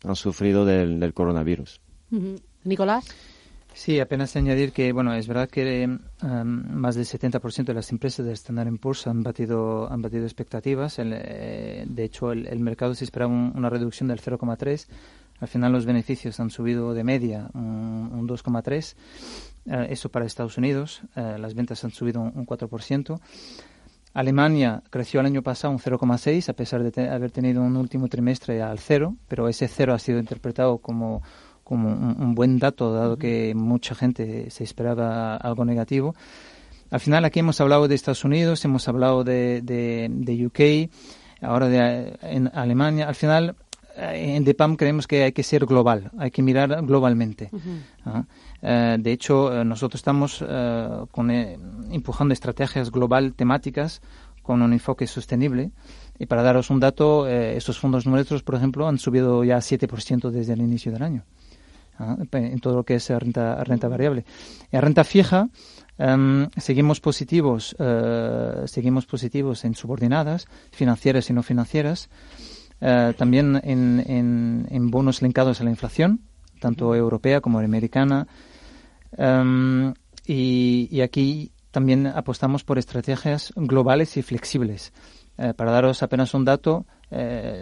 han 0.05 0.17
sufrido 0.17 0.65
del, 0.65 1.13
coronavirus. 1.15 1.81
Nicolás. 2.65 3.07
Sí, 3.75 4.01
apenas 4.01 4.37
añadir 4.37 4.73
que, 4.73 4.93
bueno, 4.93 5.15
es 5.15 5.27
verdad 5.27 5.49
que 5.49 5.83
em, 5.83 6.01
más 6.21 6.95
del 6.95 7.07
70% 7.07 7.65
de 7.65 7.75
las 7.75 7.91
empresas 7.91 8.25
de 8.27 8.33
Standard 8.33 8.77
Poor's 8.79 9.07
han 9.07 9.23
batido, 9.23 9.91
han 9.91 10.03
batido 10.03 10.25
expectativas. 10.25 10.99
Eh, 10.99 11.85
de 11.87 12.05
hecho, 12.05 12.33
el, 12.33 12.61
mercado 12.61 12.95
se 12.95 13.05
esperaba 13.05 13.33
una 13.33 13.71
reducción 13.71 14.09
del 14.09 14.21
0,3. 14.21 14.87
Al 15.41 15.49
final 15.49 15.73
los 15.73 15.87
beneficios 15.87 16.39
han 16.39 16.51
subido 16.51 16.95
de 16.95 17.03
media 17.03 17.49
un, 17.55 18.29
2,3. 18.29 18.95
Eh, 19.65 19.87
eso 19.91 20.11
para 20.11 20.27
Estados 20.27 20.59
Unidos. 20.59 21.01
Eh, 21.17 21.37
las 21.39 21.55
ventas 21.55 21.83
han 21.85 21.91
subido 21.91 22.21
un, 22.21 22.47
4%. 22.47 23.21
Alemania 24.15 24.83
creció 24.91 25.21
el 25.21 25.27
año 25.27 25.43
pasado 25.43 25.73
un 25.73 25.81
0,6 25.81 26.51
a 26.51 26.53
pesar 26.53 26.83
de 26.83 27.09
haber 27.09 27.31
tenido 27.31 27.63
un 27.63 27.77
último 27.77 28.09
trimestre 28.09 28.61
al 28.61 28.79
cero, 28.79 29.17
pero 29.27 29.49
ese 29.49 29.69
cero 29.69 29.95
ha 29.95 29.99
sido 29.99 30.19
interpretado 30.19 30.79
como 30.79 31.23
como 31.65 31.89
un, 31.89 32.35
buen 32.35 32.59
dato, 32.59 32.93
dado 32.93 33.17
que 33.17 33.55
mucha 33.55 33.95
gente 33.95 34.51
se 34.51 34.65
esperaba 34.65 35.37
algo 35.37 35.65
negativo. 35.65 36.15
Al 36.91 37.01
final 37.01 37.25
aquí 37.25 37.41
hemos 37.41 37.61
hablado 37.61 37.89
de 37.89 37.95
Estados 37.95 38.25
Unidos, 38.25 38.65
hemos 38.65 38.87
hablado 38.89 39.25
de, 39.25 39.63
de, 39.63 40.47
UK, 40.47 40.91
ahora 41.41 41.69
de 41.69 42.19
en 42.23 42.51
Alemania. 42.55 43.09
Al 43.09 43.15
final 43.15 43.57
eh, 43.97 44.37
en 44.37 44.45
DEPAM 44.45 44.77
creemos 44.77 45.07
que 45.07 45.25
hay 45.25 45.33
que 45.33 45.43
ser 45.43 45.67
global, 45.67 46.11
hay 46.19 46.31
que 46.31 46.43
mirar 46.43 46.85
globalmente. 46.85 47.51
¿ah? 48.05 48.25
Eh, 48.61 48.97
de 48.99 49.13
hecho, 49.13 49.61
eh, 49.61 49.65
nosotros 49.65 50.01
estamos 50.01 50.45
con, 51.11 51.31
empujando 51.31 52.33
estrategias 52.33 52.91
global 52.91 53.35
temáticas 53.35 54.03
con 54.43 54.63
un 54.63 54.73
enfoque 54.73 55.07
sostenible. 55.07 55.71
Y 56.19 56.27
para 56.27 56.43
daros 56.43 56.71
un 56.71 56.79
dato, 56.79 57.27
estos 57.27 57.79
fondos 57.79 58.07
nuestros, 58.07 58.43
por 58.43 58.55
ejemplo, 58.55 58.87
han 58.87 58.99
subido 58.99 59.43
ya 59.45 59.59
7% 59.59 60.31
desde 60.31 60.53
el 60.53 60.61
inicio 60.61 60.93
del 60.93 61.03
año. 61.03 61.25
En 61.99 62.61
todo 62.61 62.77
lo 62.77 62.85
que 62.85 62.97
es 62.97 63.09
renta, 63.09 63.63
renta 63.65 63.89
variable. 63.89 64.25
En 64.71 64.83
renta 64.83 65.05
fija, 65.05 65.49
em, 65.99 66.49
seguimos 66.57 67.01
positivos, 67.01 67.77
eh, 67.79 68.63
seguimos 68.67 69.07
positivos 69.07 69.65
en 69.65 69.75
subordinadas, 69.75 70.47
financieras 70.71 71.29
y 71.31 71.33
no 71.33 71.43
financieras, 71.43 72.09
eh, 72.81 73.15
también 73.17 73.61
en, 73.63 74.67
en, 74.69 74.91
bonos 74.91 75.23
linkados 75.23 75.61
a 75.61 75.65
la 75.65 75.71
inflación, 75.71 76.21
tanto 76.61 76.95
europea 76.95 77.41
como 77.41 77.59
americana. 77.59 78.27
Em, 79.17 79.95
y, 80.27 81.01
aquí 81.01 81.53
también 81.71 82.07
apostamos 82.07 82.65
por 82.65 82.79
estrategias 82.79 83.53
globales 83.57 84.17
y 84.17 84.23
flexibles. 84.23 84.93
Eh, 85.39 85.55
para 85.55 85.71
daros 85.71 86.03
apenas 86.03 86.35
un 86.35 86.45
dato, 86.45 86.87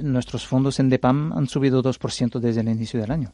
nuestros 0.02 0.46
fondos 0.46 0.78
en 0.78 0.88
DEPAM 0.90 1.32
han 1.32 1.48
subido 1.48 1.82
2% 1.82 2.38
desde 2.38 2.60
el 2.60 2.68
inicio 2.68 3.00
del 3.00 3.10
año. 3.10 3.32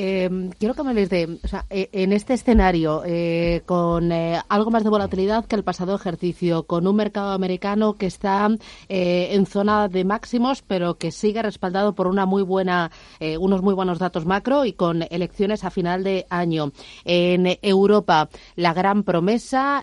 Eh, 0.00 0.50
quiero 0.60 0.74
que 0.74 0.84
me 0.84 0.90
hables 0.90 1.10
de, 1.10 1.40
o 1.42 1.48
sea, 1.48 1.66
eh, 1.70 1.88
en 1.90 2.12
este 2.12 2.34
escenario, 2.34 3.02
eh, 3.04 3.62
con 3.66 4.12
eh, 4.12 4.40
algo 4.48 4.70
más 4.70 4.84
de 4.84 4.90
volatilidad 4.90 5.44
que 5.46 5.56
el 5.56 5.64
pasado 5.64 5.96
ejercicio, 5.96 6.62
con 6.68 6.86
un 6.86 6.94
mercado 6.94 7.32
americano 7.32 7.94
que 7.94 8.06
está 8.06 8.48
en 8.88 9.46
zona 9.46 9.88
de 9.88 10.04
máximos, 10.04 10.62
pero 10.62 10.98
que 10.98 11.10
sigue 11.10 11.42
respaldado 11.42 11.96
por 11.96 12.06
una 12.06 12.26
muy 12.26 12.44
buena, 12.44 12.92
unos 13.40 13.60
muy 13.60 13.74
buenos 13.74 13.98
datos 13.98 14.24
macro 14.24 14.64
y 14.64 14.72
con 14.72 15.02
elecciones 15.10 15.64
a 15.64 15.70
final 15.70 16.04
de 16.04 16.26
año. 16.30 16.70
En 17.04 17.58
Europa, 17.60 18.28
la 18.54 18.72
gran 18.74 19.02
promesa, 19.02 19.82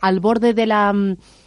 al 0.00 0.20
borde 0.20 0.54
de 0.54 0.66
la 0.66 0.92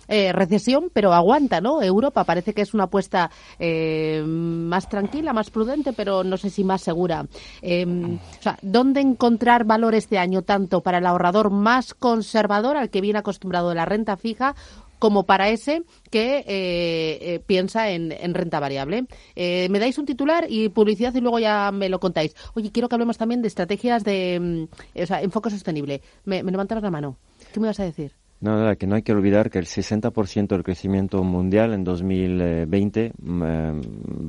eh, 0.10 0.32
recesión, 0.34 0.90
pero 0.92 1.14
aguanta, 1.14 1.62
¿no? 1.62 1.84
Europa 1.84 2.24
parece 2.24 2.56
que 2.56 2.64
es 2.64 2.74
una 2.74 2.86
apuesta 2.86 3.30
eh, 3.60 4.24
más 4.26 4.90
tranquila, 4.90 5.34
más 5.34 5.52
prudente, 5.52 5.94
pero 5.94 6.24
no 6.24 6.36
sé 6.36 6.50
si 6.50 6.64
más 6.64 6.82
segura. 6.82 7.28
Em, 7.62 8.16
o 8.16 8.42
sea, 8.42 8.58
¿dónde 8.64 9.02
encontrar 9.02 9.66
valor 9.66 9.94
este 9.94 10.18
año 10.18 10.42
tanto 10.42 10.82
para 10.82 10.98
el 10.98 11.06
ahorrador 11.06 11.52
más 11.52 11.94
conservador, 11.94 12.76
al 12.76 12.90
que 12.90 13.02
viene 13.02 13.20
acostumbrado 13.20 13.70
de 13.70 13.76
la 13.76 13.86
renta 13.86 14.18
fija, 14.18 14.56
como 14.98 15.26
para 15.26 15.50
ese 15.50 15.84
que 16.10 16.44
eh, 16.46 17.40
piensa 17.46 17.92
en, 17.92 18.10
renta 18.34 18.60
variable. 18.60 19.06
me 19.36 19.80
dais 19.80 19.98
un 19.98 20.06
titular 20.06 20.48
y 20.50 20.70
publicidad 20.70 21.14
y 21.14 21.22
luego 21.22 21.40
ya 21.40 21.72
me 21.72 21.88
lo 21.88 22.00
contáis. 22.00 22.36
Oye, 22.56 22.72
quiero 22.72 22.90
que 22.90 22.96
hablemos 22.96 23.18
también 23.18 23.42
de 23.42 23.48
estrategias 23.48 24.04
de 24.04 24.68
mm, 24.68 25.02
o 25.02 25.06
sea, 25.06 25.22
enfoque 25.22 25.52
sostenible. 25.52 26.02
Me, 26.26 26.42
me 26.44 26.52
la 26.52 26.92
mano. 26.92 27.16
¿Qué 27.54 27.60
me 27.60 27.68
vas 27.68 27.80
a 27.80 27.84
decir? 27.84 28.12
No, 28.42 28.78
que 28.78 28.88
no 28.88 28.96
hay 28.96 29.02
que 29.02 29.12
olvidar 29.12 29.50
que 29.50 29.60
el 29.60 29.66
60% 29.66 30.48
del 30.48 30.64
crecimiento 30.64 31.22
mundial 31.24 31.74
en 31.74 31.84
2020 31.84 33.14
mm, 33.18 33.44
eh, 33.44 33.82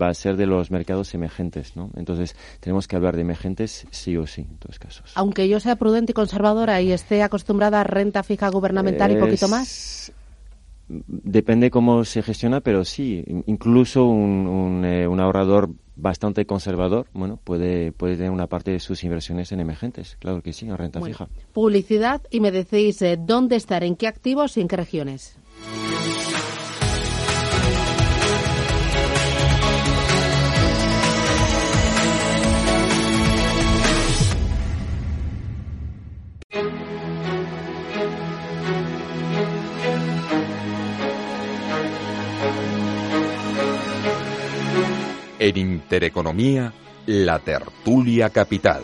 va 0.03 0.09
a 0.09 0.15
ser 0.15 0.37
de 0.37 0.47
los 0.47 0.73
mercados 0.73 1.15
emergentes, 1.15 1.77
¿no? 1.77 1.91
Entonces, 1.95 2.35
tenemos 2.59 2.89
que 2.89 2.97
hablar 2.97 3.15
de 3.15 3.23
emergentes 3.23 3.87
sí 3.91 4.17
o 4.17 4.27
sí, 4.27 4.43
en 4.51 4.57
todos 4.57 4.81
casos. 4.81 5.13
Aunque 5.15 5.49
yo 5.49 5.61
sea 5.61 5.77
prudente 5.77 6.11
y 6.11 6.15
conservadora 6.15 6.81
y 6.81 6.91
esté 6.91 7.23
acostumbrada 7.23 7.83
a 7.83 7.85
renta 7.85 8.25
fija 8.25 8.49
gubernamental 8.49 9.13
y 9.13 9.17
poquito 9.17 9.47
más. 9.47 10.13
Depende 10.89 11.71
cómo 11.71 12.05
se 12.05 12.21
gestiona, 12.21 12.61
pero 12.63 12.85
sí, 12.85 13.25
incluso 13.47 14.07
un, 14.07 14.49
un, 14.49 14.85
eh, 14.85 15.07
un 15.07 15.21
ahorrador 15.21 15.71
bastante 16.01 16.47
conservador, 16.47 17.07
bueno, 17.13 17.39
puede, 17.43 17.93
puede 17.93 18.17
tener 18.17 18.31
una 18.31 18.47
parte 18.47 18.71
de 18.71 18.81
sus 18.81 19.05
inversiones 19.05 19.53
en 19.53 19.61
emergentes, 19.61 20.17
claro 20.19 20.43
que 20.43 20.53
sí, 20.53 20.67
en 20.67 20.77
renta 20.77 21.01
fija. 21.01 21.29
Publicidad 21.53 22.23
y 22.31 22.41
me 22.41 22.51
decís 22.51 23.03
eh, 23.03 23.19
dónde 23.19 23.57
estar, 23.57 23.85
en 23.85 23.97
qué 23.97 24.07
activos 24.07 24.57
y 24.57 24.61
en 24.61 24.69
qué 24.69 24.77
regiones. 24.77 25.37
En 45.43 45.57
Intereconomía, 45.57 46.71
la 47.07 47.39
tertulia 47.39 48.29
capital. 48.29 48.83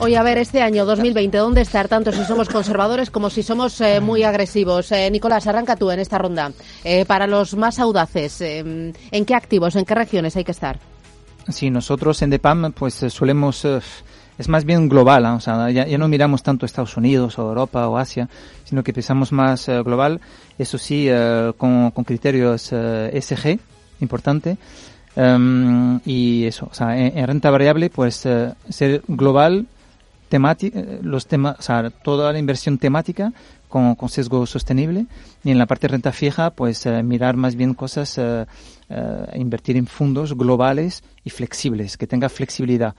Oye, 0.00 0.18
a 0.18 0.22
ver, 0.22 0.36
este 0.36 0.60
año 0.60 0.84
2020, 0.84 1.38
¿dónde 1.38 1.62
estar? 1.62 1.88
Tanto 1.88 2.12
si 2.12 2.22
somos 2.24 2.50
conservadores 2.50 3.10
como 3.10 3.30
si 3.30 3.42
somos 3.42 3.80
eh, 3.80 4.00
muy 4.02 4.22
agresivos. 4.22 4.92
Eh, 4.92 5.10
Nicolás, 5.10 5.46
arranca 5.46 5.76
tú 5.76 5.90
en 5.90 6.00
esta 6.00 6.18
ronda. 6.18 6.52
Eh, 6.84 7.06
para 7.06 7.26
los 7.26 7.56
más 7.56 7.78
audaces, 7.78 8.42
¿en 8.42 8.92
qué 9.26 9.34
activos, 9.34 9.76
en 9.76 9.86
qué 9.86 9.94
regiones 9.94 10.36
hay 10.36 10.44
que 10.44 10.52
estar? 10.52 10.78
Sí, 11.48 11.70
nosotros 11.70 12.20
en 12.20 12.28
DEPAM 12.28 12.72
pues 12.72 12.96
solemos 13.08 13.64
es 14.38 14.48
más 14.48 14.64
bien 14.64 14.88
global, 14.88 15.24
¿eh? 15.24 15.28
o 15.28 15.40
sea, 15.40 15.70
ya, 15.70 15.98
no 15.98 16.08
miramos 16.08 16.42
tanto 16.42 16.66
Estados 16.66 16.96
Unidos 16.96 17.38
o 17.38 17.48
Europa 17.48 17.88
o 17.88 17.96
Asia, 17.96 18.28
sino 18.64 18.82
que 18.82 18.92
pensamos 18.92 19.32
más 19.32 19.68
eh, 19.68 19.82
global, 19.82 20.20
eso 20.58 20.78
sí, 20.78 21.06
eh, 21.08 21.52
con, 21.56 21.90
con, 21.90 22.04
criterios 22.04 22.62
SG, 22.64 23.58
importante, 24.00 24.58
em, 25.14 26.00
y 26.04 26.44
eso, 26.44 26.68
o 26.70 26.74
sea, 26.74 26.98
en, 26.98 27.26
renta 27.26 27.50
variable, 27.50 27.90
pues 27.90 28.16
ser 28.68 29.02
global, 29.08 29.66
los 31.02 31.26
temas, 31.26 31.56
o 31.58 31.62
sea, 31.62 31.88
toda 31.90 32.32
la 32.32 32.38
inversión 32.38 32.76
temática 32.76 33.32
con, 33.68 33.94
con, 33.94 34.08
sesgo 34.10 34.44
sostenible, 34.44 35.06
y 35.44 35.50
en 35.50 35.58
la 35.58 35.66
parte 35.66 35.86
de 35.86 35.92
renta 35.92 36.12
fija, 36.12 36.50
pues 36.50 36.86
mirar 37.04 37.36
más 37.36 37.54
bien 37.54 37.72
cosas, 37.72 38.20
invertir 39.34 39.76
en 39.78 39.86
fondos 39.86 40.36
globales 40.36 41.04
y 41.24 41.30
flexibles, 41.30 41.96
que 41.96 42.06
tenga 42.06 42.28
flexibilidad. 42.28 42.94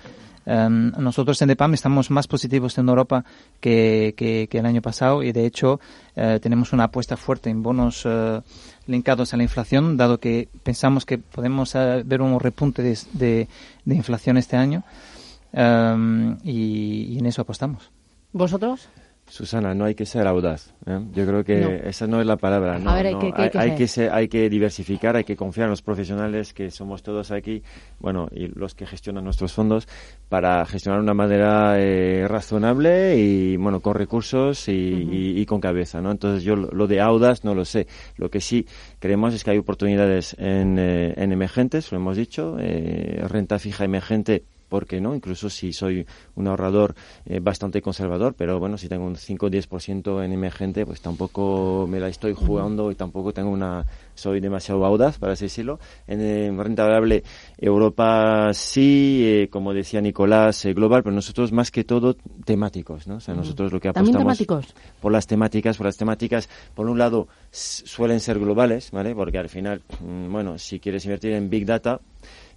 Em, 0.49 0.91
nosotros 0.97 1.41
en 1.41 1.49
DEPAM 1.49 1.73
estamos 1.73 2.09
más 2.09 2.25
positivos 2.25 2.77
en 2.77 2.87
Europa 2.87 3.25
que, 3.59 4.13
que, 4.15 4.47
el 4.57 4.65
año 4.65 4.81
pasado 4.81 5.21
y 5.21 5.33
de 5.33 5.45
hecho 5.45 5.81
eh, 6.15 6.39
tenemos 6.41 6.71
una 6.71 6.85
apuesta 6.85 7.17
fuerte 7.17 7.49
en 7.49 7.61
bonos 7.61 8.03
eh, 8.05 8.39
linkados 8.85 9.33
a 9.33 9.37
la 9.37 9.43
inflación, 9.43 9.97
dado 9.97 10.21
que 10.21 10.47
pensamos 10.63 11.05
que 11.05 11.17
podemos 11.17 11.75
eh, 11.75 12.01
ver 12.05 12.21
un 12.21 12.39
repunte 12.39 12.81
de, 12.81 12.97
de, 13.83 13.95
inflación 13.95 14.37
este 14.37 14.55
año 14.55 14.83
y, 16.43 17.13
y 17.13 17.19
en 17.19 17.25
eso 17.25 17.41
apostamos. 17.41 17.91
¿Vosotros? 18.31 18.87
Susana, 19.29 19.73
no 19.73 19.85
hay 19.85 19.93
que 19.93 20.05
ser 20.05 20.25
audaz. 20.25 20.73
¿eh? 20.85 20.99
Yo 21.13 21.25
creo 21.25 21.43
que 21.43 21.81
esa 21.85 22.07
no 22.07 22.21
es 22.21 22.25
la 22.25 22.37
palabra. 22.37 22.79
No, 22.79 22.91
hay, 22.91 23.15
que, 23.17 24.09
hay, 24.09 24.27
que 24.29 24.49
diversificar, 24.49 25.17
hay 25.17 25.25
que 25.25 25.35
confiar 25.35 25.65
en 25.65 25.71
los 25.71 25.81
profesionales 25.81 26.53
que 26.53 26.71
somos 26.71 27.03
todos 27.03 27.31
aquí, 27.31 27.61
bueno, 27.99 28.29
y 28.31 28.47
los 28.47 28.73
que 28.73 28.85
gestionan 28.85 29.25
nuestros 29.25 29.51
fondos, 29.51 29.87
para 30.29 30.65
gestionar 30.65 31.01
de 31.01 31.03
una 31.03 31.13
manera 31.13 31.77
eh, 31.77 32.25
razonable 32.27 33.17
y, 33.17 33.57
bueno, 33.57 33.81
con 33.81 33.95
recursos 33.95 34.65
y, 34.67 35.45
con 35.45 35.59
cabeza, 35.59 36.01
¿no? 36.01 36.11
Entonces 36.11 36.43
yo 36.43 36.55
lo 36.55 36.87
de 36.87 37.01
audaz 37.01 37.43
no 37.43 37.53
lo 37.53 37.65
sé. 37.65 37.87
Lo 38.15 38.29
que 38.29 38.39
sí 38.39 38.65
creemos 38.99 39.33
es 39.33 39.43
que 39.43 39.51
hay 39.51 39.57
oportunidades 39.57 40.35
en, 40.39 40.79
eh, 40.79 41.13
en 41.17 41.31
emergentes, 41.31 41.91
lo 41.91 41.97
hemos 41.97 42.15
dicho, 42.15 42.57
renta 42.57 43.59
fija 43.59 43.83
emergente 43.83 44.43
¿por 44.69 44.85
qué 44.85 45.01
no? 45.01 45.15
Incluso 45.15 45.49
si 45.49 45.73
soy 45.73 46.05
un 46.35 46.47
ahorrador 46.47 46.95
eh, 47.25 47.39
bastante 47.39 47.81
conservador, 47.81 48.33
pero 48.37 48.59
bueno, 48.59 48.77
si 48.77 48.87
tengo 48.87 49.05
un 49.05 49.15
5 49.15 49.45
o 49.45 49.49
10% 49.49 50.23
en 50.23 50.31
emergente, 50.31 50.85
pues 50.85 51.01
tampoco 51.01 51.87
me 51.89 51.99
la 51.99 52.07
estoy 52.07 52.33
jugando 52.33 52.91
y 52.91 52.95
tampoco 52.95 53.33
tengo 53.33 53.49
una 53.49 53.85
soy 54.15 54.39
demasiado 54.39 54.83
audaz, 54.85 55.19
para 55.19 55.33
así 55.33 55.45
decirlo. 55.45 55.79
En, 56.07 56.19
eh, 56.21 56.51
renta 56.57 56.83
variable, 56.83 57.23
Europa 57.57 58.51
sí, 58.53 59.21
eh, 59.23 59.49
como 59.49 59.73
decía 59.73 60.01
Nicolás, 60.01 60.65
global, 60.73 61.03
pero 61.03 61.15
nosotros 61.15 61.51
más 61.51 61.71
que 61.71 61.83
todo 61.83 62.15
temáticos, 62.43 63.07
¿no? 63.07 63.17
O 63.17 63.19
sea, 63.19 63.35
nosotros 63.35 63.71
lo 63.71 63.79
que 63.79 63.89
apostamos... 63.89 64.17
temáticos? 64.17 64.73
Por 64.99 65.11
las 65.11 65.27
temáticas, 65.27 65.77
por 65.77 65.85
las 65.85 65.97
temáticas, 65.97 66.49
por 66.73 66.89
un 66.89 66.97
lado, 66.97 67.27
suelen 67.51 68.19
ser 68.19 68.39
globales, 68.39 68.91
¿vale? 68.91 69.13
Porque 69.13 69.37
al 69.37 69.49
final, 69.49 69.81
mm, 70.01 70.31
bueno, 70.31 70.57
si 70.57 70.79
quieres 70.79 71.05
invertir 71.05 71.33
en 71.33 71.49
Big 71.49 71.65
Data, 71.65 71.99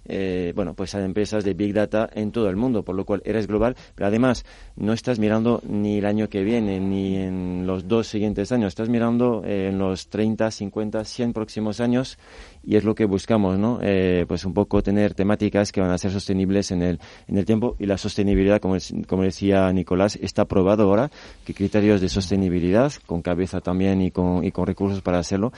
eh, 0.05 0.53
bueno, 0.55 0.73
pues 0.73 0.95
hay 0.95 1.03
empresas 1.03 1.43
de 1.43 1.53
Big 1.53 1.73
Data 1.73 2.09
en 2.13 2.31
todo 2.31 2.49
el 2.49 2.55
mundo, 2.55 2.83
por 2.83 2.95
lo 2.95 3.05
cual 3.05 3.21
eres 3.25 3.47
global, 3.47 3.75
pero 3.95 4.07
además 4.07 4.45
no 4.75 4.93
estás 4.93 5.19
mirando 5.19 5.61
ni 5.67 5.99
el 5.99 6.05
año 6.05 6.29
que 6.29 6.43
viene, 6.43 6.79
ni 6.79 7.15
en 7.15 7.65
los 7.65 7.87
dos 7.87 8.07
siguientes 8.07 8.51
años, 8.51 8.69
estás 8.69 8.89
mirando 8.89 9.43
eh, 9.45 9.69
en 9.69 9.77
los 9.77 10.09
30, 10.09 10.49
50, 10.51 11.05
100 11.05 11.33
próximos 11.33 11.79
años 11.79 12.17
y 12.63 12.75
es 12.75 12.83
lo 12.83 12.95
que 12.95 13.05
buscamos, 13.05 13.57
¿no? 13.57 13.79
Eh, 13.81 14.25
pues 14.27 14.45
un 14.45 14.53
poco 14.53 14.81
tener 14.83 15.13
temáticas 15.13 15.71
que 15.71 15.81
van 15.81 15.91
a 15.91 15.97
ser 15.97 16.11
sostenibles 16.11 16.71
en 16.71 16.81
el, 16.81 16.99
en 17.27 17.37
el 17.37 17.45
tiempo 17.45 17.75
y 17.79 17.85
la 17.85 17.97
sostenibilidad, 17.97 18.59
como, 18.59 18.77
como 19.07 19.23
decía 19.23 19.71
Nicolás, 19.71 20.17
está 20.21 20.45
probado 20.45 20.83
ahora 20.83 21.11
que 21.45 21.53
criterios 21.53 22.01
de 22.01 22.09
sostenibilidad, 22.09 22.91
con 23.05 23.21
cabeza 23.21 23.61
también 23.61 24.01
y 24.01 24.11
con, 24.11 24.43
y 24.43 24.51
con 24.51 24.67
recursos 24.67 25.01
para 25.01 25.19
hacerlo, 25.19 25.51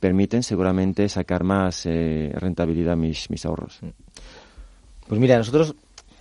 permiten 0.00 0.42
seguramente 0.42 1.08
sacar 1.08 1.44
más 1.44 1.86
eh, 1.86 2.32
rentabilidad 2.34 2.96
mis, 2.96 3.30
mis 3.30 3.44
ahorros. 3.44 3.80
Pues 5.06 5.20
mira, 5.20 5.38
nosotros 5.38 5.74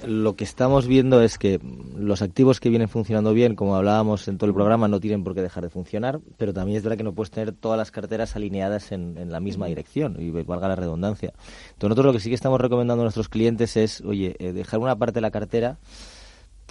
lo 0.06 0.36
que 0.36 0.44
estamos 0.44 0.86
viendo 0.88 1.22
es 1.22 1.38
que 1.38 1.60
los 1.98 2.22
activos 2.22 2.60
que 2.60 2.70
vienen 2.70 2.88
funcionando 2.88 3.34
bien, 3.34 3.56
como 3.56 3.76
hablábamos 3.76 4.28
en 4.28 4.38
todo 4.38 4.48
el 4.48 4.54
programa, 4.54 4.88
no 4.88 5.00
tienen 5.00 5.24
por 5.24 5.34
qué 5.34 5.42
dejar 5.42 5.64
de 5.64 5.70
funcionar, 5.70 6.20
pero 6.38 6.54
también 6.54 6.78
es 6.78 6.84
verdad 6.84 6.98
que 6.98 7.04
no 7.04 7.14
puedes 7.14 7.32
tener 7.32 7.52
todas 7.52 7.78
las 7.78 7.90
carteras 7.90 8.36
alineadas 8.36 8.92
en, 8.92 9.32
la 9.32 9.40
misma 9.40 9.66
dirección, 9.68 10.18
y 10.20 10.30
valga 10.30 10.68
la 10.68 10.76
redundancia. 10.76 11.34
Entonces, 11.74 11.90
nosotros 11.90 12.06
lo 12.06 12.14
que 12.14 12.20
sí 12.20 12.30
que 12.30 12.36
estamos 12.36 12.62
recomendando 12.62 13.02
a 13.02 13.06
nuestros 13.06 13.30
clientes 13.30 13.76
es, 13.76 14.02
oye, 14.02 14.36
eh, 14.40 14.54
dejar 14.54 14.80
una 14.80 14.96
parte 14.96 15.16
de 15.16 15.22
la 15.22 15.32
cartera 15.32 15.78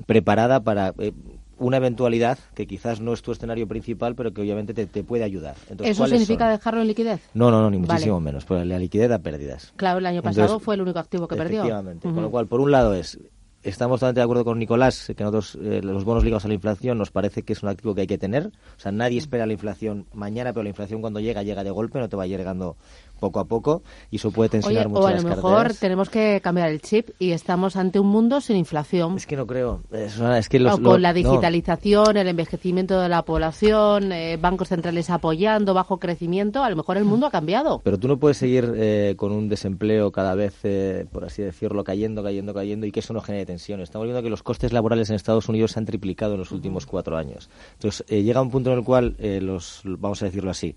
preparada 0.06 0.60
para 0.60 0.94
eh, 0.98 1.12
una 1.58 1.78
eventualidad 1.78 2.38
que 2.54 2.66
quizás 2.66 3.00
no 3.00 3.12
es 3.12 3.22
tu 3.22 3.32
escenario 3.32 3.66
principal, 3.66 4.14
pero 4.14 4.32
que 4.32 4.40
obviamente 4.40 4.74
te, 4.74 5.04
puede 5.04 5.24
ayudar. 5.24 5.56
¿Eso 5.82 6.06
significa 6.06 6.48
dejarlo 6.48 6.82
en 6.82 6.88
liquidez? 6.88 7.20
No, 7.34 7.50
no, 7.50 7.62
no, 7.62 7.70
ni 7.70 7.78
muchísimo 7.78 8.20
menos. 8.20 8.44
Pues 8.44 8.66
la 8.66 8.78
liquidez 8.78 9.08
da 9.08 9.18
pérdidas. 9.18 9.72
Claro, 9.76 9.98
el 9.98 10.06
año 10.06 10.22
pasado 10.22 10.60
fue 10.60 10.74
el 10.74 10.82
único 10.82 10.98
activo 10.98 11.26
que 11.28 11.36
perdió. 11.36 11.60
Efectivamente. 11.60 12.08
Con 12.08 12.22
lo 12.22 12.30
cual, 12.30 12.46
por 12.46 12.60
un 12.60 12.70
lado 12.70 12.94
es 12.94 13.18
estamos 13.66 13.98
totalmente 13.98 14.20
de 14.20 14.24
acuerdo 14.24 14.44
con 14.44 14.58
Nicolás 14.58 15.12
que 15.16 15.24
nosotros 15.24 15.58
eh, 15.60 15.80
los 15.82 16.04
bonos 16.04 16.24
ligados 16.24 16.44
a 16.44 16.48
la 16.48 16.54
inflación 16.54 16.98
nos 16.98 17.10
parece 17.10 17.42
que 17.42 17.52
es 17.52 17.62
un 17.62 17.68
activo 17.68 17.94
que 17.94 18.02
hay 18.02 18.06
que 18.06 18.18
tener. 18.18 18.46
O 18.46 18.80
sea, 18.80 18.92
nadie 18.92 19.18
espera 19.18 19.46
la 19.46 19.52
inflación 19.52 20.06
mañana, 20.12 20.52
pero 20.52 20.62
la 20.62 20.68
inflación 20.68 21.00
cuando 21.00 21.20
llega, 21.20 21.42
llega 21.42 21.64
de 21.64 21.70
golpe, 21.70 21.98
no 21.98 22.08
te 22.08 22.16
va 22.16 22.26
llegando 22.26 22.76
poco 23.18 23.40
a 23.40 23.44
poco 23.44 23.82
y 24.10 24.16
eso 24.16 24.30
puede 24.30 24.50
tensionar 24.50 24.88
mucho 24.88 25.00
o 25.00 25.06
a 25.06 25.12
lo 25.12 25.22
mejor 25.22 25.74
tenemos 25.74 26.10
que 26.10 26.40
cambiar 26.42 26.70
el 26.70 26.80
chip 26.80 27.10
y 27.18 27.32
estamos 27.32 27.76
ante 27.76 27.98
un 27.98 28.08
mundo 28.08 28.40
sin 28.40 28.56
inflación. 28.56 29.16
Es 29.16 29.26
que 29.26 29.36
no 29.36 29.46
creo. 29.46 29.82
Es, 29.90 30.48
que 30.48 30.58
los, 30.58 30.74
o 30.74 30.82
con 30.82 31.02
la 31.02 31.12
digitalización, 31.12 32.16
el 32.16 32.28
envejecimiento 32.28 33.00
de 33.00 33.08
la 33.08 33.22
población, 33.22 34.12
eh, 34.12 34.36
bancos 34.36 34.68
centrales 34.68 35.10
apoyando, 35.10 35.74
bajo 35.74 35.98
crecimiento, 35.98 36.62
a 36.62 36.70
lo 36.70 36.76
mejor 36.76 36.96
el 36.96 37.04
mundo 37.04 37.26
ha 37.26 37.30
cambiado. 37.30 37.80
Pero 37.82 37.98
tú 37.98 38.08
no 38.08 38.18
puedes 38.18 38.36
seguir 38.36 38.72
eh, 38.76 39.14
con 39.16 39.32
un 39.32 39.48
desempleo 39.48 40.12
cada 40.12 40.34
vez, 40.34 40.54
eh, 40.64 41.06
por 41.10 41.24
así 41.24 41.42
decirlo, 41.42 41.84
cayendo, 41.84 42.22
cayendo, 42.22 42.54
cayendo 42.54 42.86
y 42.86 42.92
que 42.92 43.00
eso 43.00 43.12
no 43.12 43.20
genere 43.20 43.46
tensión. 43.46 43.80
Estamos 43.80 44.06
viendo 44.06 44.22
que 44.22 44.30
los 44.30 44.42
costes 44.42 44.72
laborales 44.72 45.10
en 45.10 45.16
Estados 45.16 45.48
Unidos 45.48 45.72
se 45.72 45.78
han 45.78 45.86
triplicado 45.86 46.34
en 46.34 46.40
los 46.40 46.52
últimos 46.52 46.86
cuatro 46.86 47.16
años. 47.16 47.48
Entonces, 47.74 48.06
llega 48.06 48.40
un 48.40 48.50
punto 48.50 48.72
en 48.72 48.78
el 48.78 48.84
cual 48.84 49.16
los, 49.18 49.82
vamos 49.84 50.22
a 50.22 50.26
decirlo 50.26 50.50
así, 50.50 50.76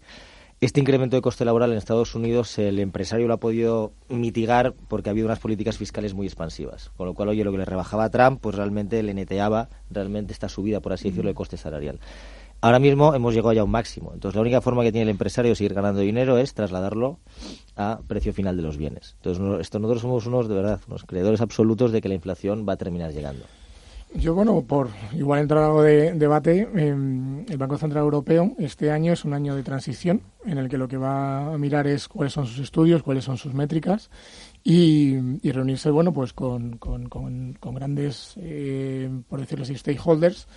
este 0.61 0.81
incremento 0.81 1.15
de 1.15 1.21
coste 1.21 1.45
laboral 1.45 1.71
en 1.71 1.77
Estados 1.77 2.15
Unidos 2.15 2.57
el 2.59 2.79
empresario 2.79 3.27
lo 3.27 3.33
ha 3.33 3.39
podido 3.39 3.93
mitigar 4.09 4.73
porque 4.89 5.09
ha 5.09 5.11
habido 5.11 5.27
unas 5.27 5.39
políticas 5.39 5.77
fiscales 5.77 6.13
muy 6.13 6.27
expansivas. 6.27 6.91
Con 6.97 7.07
lo 7.07 7.13
cual, 7.13 7.29
oye, 7.29 7.45
lo 7.45 7.51
que 7.51 7.59
le 7.59 7.65
rebajaba 7.65 8.03
a 8.03 8.09
Trump, 8.09 8.41
pues 8.41 8.55
realmente 8.55 9.01
le 9.01 9.13
neteaba 9.13 9.69
realmente 9.89 10.33
esta 10.33 10.49
subida, 10.49 10.81
por 10.81 10.91
así 10.91 11.09
decirlo, 11.09 11.29
de 11.29 11.35
coste 11.35 11.55
salarial. 11.55 11.99
Ahora 12.61 12.79
mismo 12.79 13.15
hemos 13.15 13.33
llegado 13.33 13.53
ya 13.53 13.61
a 13.61 13.63
un 13.63 13.71
máximo. 13.71 14.11
Entonces, 14.13 14.35
la 14.35 14.41
única 14.41 14.59
forma 14.59 14.83
que 14.83 14.91
tiene 14.91 15.03
el 15.03 15.09
empresario 15.09 15.51
de 15.51 15.55
seguir 15.55 15.73
ganando 15.73 16.01
dinero 16.01 16.37
es 16.37 16.53
trasladarlo 16.53 17.19
a 17.77 18.01
precio 18.05 18.33
final 18.33 18.57
de 18.57 18.63
los 18.63 18.75
bienes. 18.75 19.15
Entonces, 19.23 19.61
esto, 19.61 19.79
nosotros 19.79 20.01
somos 20.01 20.25
unos, 20.25 20.49
de 20.49 20.55
verdad, 20.55 20.81
unos 20.89 21.05
creedores 21.05 21.39
absolutos 21.39 21.93
de 21.93 22.01
que 22.01 22.09
la 22.09 22.15
inflación 22.15 22.65
va 22.67 22.73
a 22.73 22.77
terminar 22.77 23.13
llegando. 23.13 23.45
Yo, 24.15 24.33
bueno, 24.33 24.63
por 24.63 24.89
igual 25.13 25.41
entrar 25.41 25.63
algo 25.63 25.83
de 25.83 26.13
debate, 26.13 26.67
em, 26.73 27.45
el 27.47 27.57
Banco 27.57 27.77
Central 27.77 28.03
Europeo 28.03 28.55
este 28.57 28.89
año 28.91 29.13
es 29.13 29.23
un 29.23 29.33
año 29.33 29.55
de 29.55 29.61
transición 29.61 30.23
en 30.45 30.57
el 30.57 30.67
que 30.67 30.79
lo 30.79 30.87
que 30.87 30.97
va 30.97 31.53
a 31.53 31.57
mirar 31.59 31.85
es 31.85 32.07
cuáles 32.07 32.33
son 32.33 32.47
sus 32.47 32.57
estudios, 32.57 33.03
cuáles 33.03 33.23
son 33.23 33.37
sus 33.37 33.53
métricas 33.53 34.09
y, 34.63 35.15
reunirse, 35.43 35.91
bueno, 35.91 36.11
pues 36.11 36.33
con, 36.33 36.77
con, 36.79 37.57
grandes, 37.61 38.33
eh, 38.37 39.09
por 39.29 39.41
decirlo 39.41 39.63
así, 39.63 39.75
stakeholders 39.75 40.47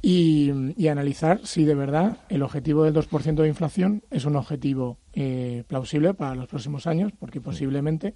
y, 0.00 0.86
analizar 0.88 1.40
si 1.44 1.64
de 1.64 1.74
verdad 1.74 2.18
el 2.28 2.42
objetivo 2.42 2.84
del 2.84 2.94
2% 2.94 3.34
de 3.34 3.48
inflación 3.48 4.04
es 4.10 4.24
un 4.24 4.36
objetivo 4.36 4.98
eh, 5.14 5.64
plausible 5.66 6.14
para 6.14 6.36
los 6.36 6.46
próximos 6.46 6.86
años, 6.86 7.12
porque 7.18 7.40
posiblemente 7.40 8.14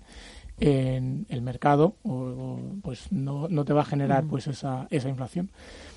en 0.61 1.27
el 1.29 1.42
mercado 1.42 1.96
o, 2.03 2.59
pues 2.83 3.11
no, 3.11 3.49
no, 3.49 3.64
te 3.64 3.73
va 3.73 3.83
a 3.83 3.85
generar 3.85 4.25
pues 4.25 4.46
esa, 4.46 4.87
esa 4.90 5.09
inflación. 5.09 5.51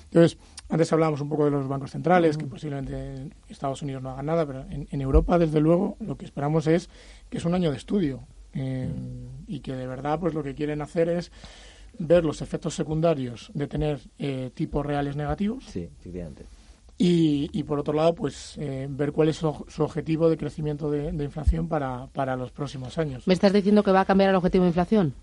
Entonces, 0.04 0.38
antes 0.68 0.92
hablábamos 0.92 1.20
un 1.20 1.28
poco 1.28 1.44
de 1.44 1.50
los 1.50 1.68
bancos 1.68 1.90
centrales, 1.90 2.38
que 2.38 2.46
posiblemente 2.46 3.30
Estados 3.48 3.82
Unidos 3.82 4.02
no 4.02 4.10
haga 4.10 4.22
nada, 4.22 4.46
pero 4.46 4.64
en, 4.68 5.00
Europa, 5.00 5.38
desde 5.38 5.60
luego, 5.60 5.96
lo 6.00 6.16
que 6.16 6.24
esperamos 6.24 6.66
es 6.66 6.88
que 7.28 7.38
es 7.38 7.44
un 7.44 7.54
año 7.54 7.70
de 7.70 7.76
estudio 7.76 8.26
eh, 8.54 8.88
y 9.46 9.60
que 9.60 9.74
de 9.74 9.86
verdad 9.86 10.18
pues 10.18 10.32
lo 10.34 10.42
que 10.42 10.54
quieren 10.54 10.80
hacer 10.80 11.08
es 11.08 11.30
ver 11.98 12.24
los 12.24 12.42
efectos 12.42 12.74
secundarios 12.74 13.50
de 13.54 13.66
tener 13.66 14.00
eh, 14.18 14.50
tipos 14.54 14.84
reales 14.84 15.16
negativos. 15.16 15.64
Sí, 15.64 15.88
efectivamente 15.98 16.44
y, 16.96 17.62
por 17.64 17.80
otro 17.80 17.92
lado, 17.92 18.14
pues 18.14 18.56
eh, 18.58 18.86
ver 18.88 19.12
cuál 19.12 19.28
es 19.28 19.36
su, 19.36 19.48
objetivo 19.78 20.30
de 20.30 20.36
crecimiento 20.36 20.90
de, 20.90 21.12
de 21.12 21.24
inflación 21.24 21.68
para, 21.68 22.06
para, 22.08 22.36
los 22.36 22.52
próximos 22.52 22.98
años. 22.98 23.26
¿Me 23.26 23.34
estás 23.34 23.52
diciendo 23.52 23.82
que 23.82 23.90
va 23.90 24.02
a 24.02 24.04
cambiar 24.04 24.30
el 24.30 24.36
objetivo 24.36 24.64
de 24.64 24.68
inflación? 24.68 25.14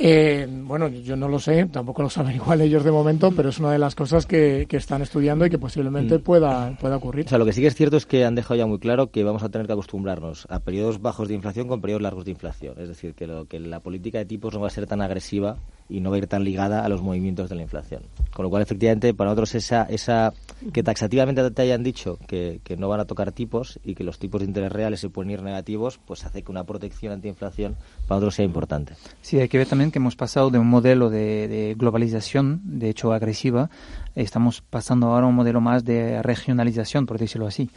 Eh, 0.00 0.46
bueno, 0.48 0.86
yo 0.86 1.16
no 1.16 1.26
lo 1.26 1.40
sé, 1.40 1.66
tampoco 1.66 2.02
lo 2.02 2.08
saben 2.08 2.36
igual 2.36 2.60
ellos 2.60 2.84
de 2.84 2.92
momento, 2.92 3.32
pero 3.32 3.48
es 3.48 3.58
una 3.58 3.72
de 3.72 3.80
las 3.80 3.96
cosas 3.96 4.26
que, 4.26 4.66
que 4.68 4.76
están 4.76 5.02
estudiando 5.02 5.44
y 5.44 5.50
que 5.50 5.58
posiblemente 5.58 6.18
mm. 6.18 6.22
pueda, 6.22 6.78
pueda 6.80 6.96
ocurrir. 6.96 7.26
O 7.26 7.28
sea, 7.28 7.38
lo 7.38 7.44
que 7.44 7.52
sí 7.52 7.60
que 7.60 7.66
es 7.66 7.74
cierto 7.74 7.96
es 7.96 8.06
que 8.06 8.24
han 8.24 8.36
dejado 8.36 8.54
ya 8.54 8.66
muy 8.66 8.78
claro 8.78 9.10
que 9.10 9.24
vamos 9.24 9.42
a 9.42 9.48
tener 9.48 9.66
que 9.66 9.72
acostumbrarnos 9.72 10.46
a 10.50 10.60
periodos 10.60 11.02
bajos 11.02 11.26
de 11.26 11.34
inflación 11.34 11.66
con 11.66 11.80
periodos 11.80 12.02
largos 12.02 12.24
de 12.24 12.30
inflación. 12.30 12.76
Es 12.78 12.86
decir, 12.86 13.14
que, 13.14 13.26
lo, 13.26 13.46
que 13.46 13.58
la 13.58 13.80
política 13.80 14.18
de 14.18 14.24
tipos 14.24 14.54
no 14.54 14.60
va 14.60 14.68
a 14.68 14.70
ser 14.70 14.86
tan 14.86 15.00
agresiva 15.00 15.56
y 15.88 16.00
no 16.00 16.10
va 16.10 16.16
a 16.16 16.18
ir 16.18 16.26
tan 16.26 16.44
ligada 16.44 16.84
a 16.84 16.88
los 16.88 17.02
movimientos 17.02 17.48
de 17.48 17.56
la 17.56 17.62
inflación. 17.62 18.02
Con 18.32 18.44
lo 18.44 18.50
cual, 18.50 18.62
efectivamente, 18.62 19.14
para 19.14 19.30
nosotros 19.30 19.54
esa, 19.54 19.84
esa 19.84 20.32
que 20.72 20.82
taxativamente 20.82 21.50
te 21.50 21.62
hayan 21.62 21.82
dicho 21.82 22.18
que, 22.26 22.60
no 22.78 22.88
van 22.88 23.00
a 23.00 23.06
tocar 23.06 23.32
tipos 23.32 23.80
y 23.82 23.94
que 23.94 24.04
los 24.04 24.18
tipos 24.18 24.40
de 24.40 24.46
interés 24.46 24.70
reales 24.70 25.00
se 25.00 25.08
pueden 25.08 25.30
ir 25.30 25.42
negativos, 25.42 25.98
pues 26.06 26.24
hace 26.24 26.42
que 26.42 26.50
una 26.52 26.64
protección 26.64 27.12
antiinflación 27.12 27.74
para 28.06 28.16
nosotros 28.16 28.34
sea 28.36 28.44
importante. 28.44 28.94
Sí, 29.20 29.40
hay 29.40 29.48
que 29.48 29.58
ver 29.58 29.66
también 29.66 29.90
que 29.90 29.98
hemos 29.98 30.14
pasado 30.14 30.50
de 30.50 30.58
un 30.58 30.68
modelo 30.68 31.10
de, 31.10 31.48
de 31.48 31.74
globalización, 31.76 32.60
de 32.64 32.90
hecho 32.90 33.12
agresiva, 33.12 33.70
estamos 34.14 34.60
pasando 34.60 35.08
ahora 35.08 35.26
a 35.26 35.28
un 35.28 35.34
modelo 35.34 35.60
más 35.60 35.84
de 35.84 36.22
regionalización, 36.22 37.06
por 37.06 37.18
decirlo 37.18 37.46
así 37.46 37.70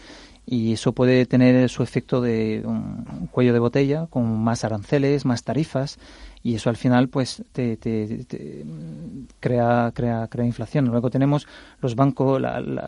y 0.46 0.74
eso 0.74 0.94
puede 0.94 1.26
tener 1.26 1.70
su 1.70 1.84
efecto 1.84 2.20
de 2.22 2.64
un 2.66 3.28
cuello 3.32 3.54
de 3.54 3.60
botella 3.60 4.08
con 4.10 4.42
más 4.44 4.64
aranceles, 4.64 5.26
más 5.26 5.44
tarifas 5.44 6.00
y 6.44 6.56
eso 6.56 6.70
al 6.70 6.76
final 6.76 7.08
pues 7.10 7.44
te, 7.52 7.78
crea, 9.40 9.92
crea, 9.94 10.28
crea 10.28 10.46
inflación. 10.46 10.86
Luego 10.86 11.10
tenemos 11.12 11.48
los 11.80 11.96
bancos, 11.96 12.42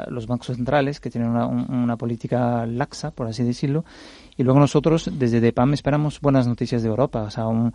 los 0.08 0.28
bancos 0.28 0.56
centrales 0.56 1.00
que 1.00 1.12
tienen 1.12 1.30
una, 1.30 1.98
política 1.98 2.66
laxa, 2.66 3.12
por 3.12 3.28
así 3.28 3.44
decirlo, 3.44 3.86
y 4.36 4.44
luego 4.44 4.60
nosotros 4.60 5.10
desde 5.14 5.40
DEPAM 5.40 5.74
esperamos 5.74 6.20
buenas 6.20 6.48
noticias 6.48 6.82
de 6.82 6.90
Europa, 6.90 7.22
o 7.22 7.30
sea, 7.30 7.46
un, 7.48 7.74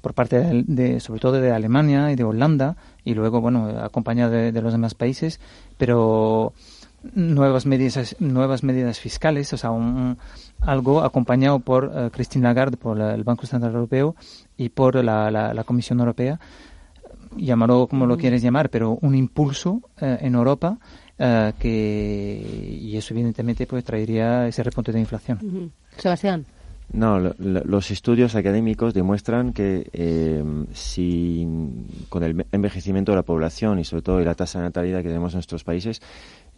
por 0.00 0.14
parte 0.14 0.64
de, 0.66 1.00
sobre 1.00 1.20
todo 1.20 1.32
de 1.32 1.50
Alemania 1.50 2.12
y 2.12 2.16
de 2.16 2.22
Holanda 2.22 2.76
y 3.04 3.14
luego 3.14 3.40
bueno 3.40 3.68
acompañado 3.82 4.30
de, 4.30 4.52
de 4.52 4.62
los 4.62 4.72
demás 4.72 4.94
países, 4.94 5.40
pero 5.76 6.52
nuevas 7.14 7.66
medidas 7.66 8.16
nuevas 8.18 8.62
medidas 8.62 8.98
fiscales, 8.98 9.52
o 9.52 9.56
sea, 9.56 9.70
un, 9.70 10.18
algo 10.60 11.02
acompañado 11.02 11.60
por 11.60 11.84
uh, 11.84 12.10
Christine 12.10 12.44
Lagarde, 12.44 12.76
por 12.76 13.00
el 13.00 13.24
Banco 13.24 13.46
Central 13.46 13.74
Europeo 13.74 14.16
y 14.56 14.70
por 14.70 15.02
la, 15.04 15.30
la, 15.30 15.64
Comisión 15.64 16.00
Europea, 16.00 16.40
llamarlo 17.36 17.86
como 17.86 18.06
lo 18.06 18.16
quieres 18.16 18.42
llamar, 18.42 18.70
pero 18.70 18.98
un 19.00 19.14
impulso 19.14 19.82
eh, 20.00 20.18
en 20.20 20.34
Europa 20.34 20.78
uh, 21.18 21.52
que 21.58 22.78
y 22.82 22.96
eso 22.96 23.14
evidentemente 23.14 23.66
pues 23.66 23.84
traería 23.84 24.46
ese 24.46 24.62
repunte 24.62 24.92
de 24.92 25.00
inflación. 25.00 25.72
Sebastián. 25.96 26.46
No, 26.90 27.18
los 27.20 27.90
estudios 27.90 28.34
académicos 28.34 28.94
demuestran 28.94 29.52
que 29.52 29.90
eh, 29.92 30.42
si 30.72 31.46
con 32.08 32.22
el 32.22 32.46
envejecimiento 32.50 33.12
de 33.12 33.16
la 33.16 33.24
población 33.24 33.78
y 33.78 33.84
sobre 33.84 34.02
todo 34.02 34.20
la 34.20 34.34
tasa 34.34 34.60
de 34.60 34.64
natalidad 34.64 35.02
que 35.02 35.08
tenemos 35.08 35.34
en 35.34 35.36
nuestros 35.36 35.64
países, 35.64 36.00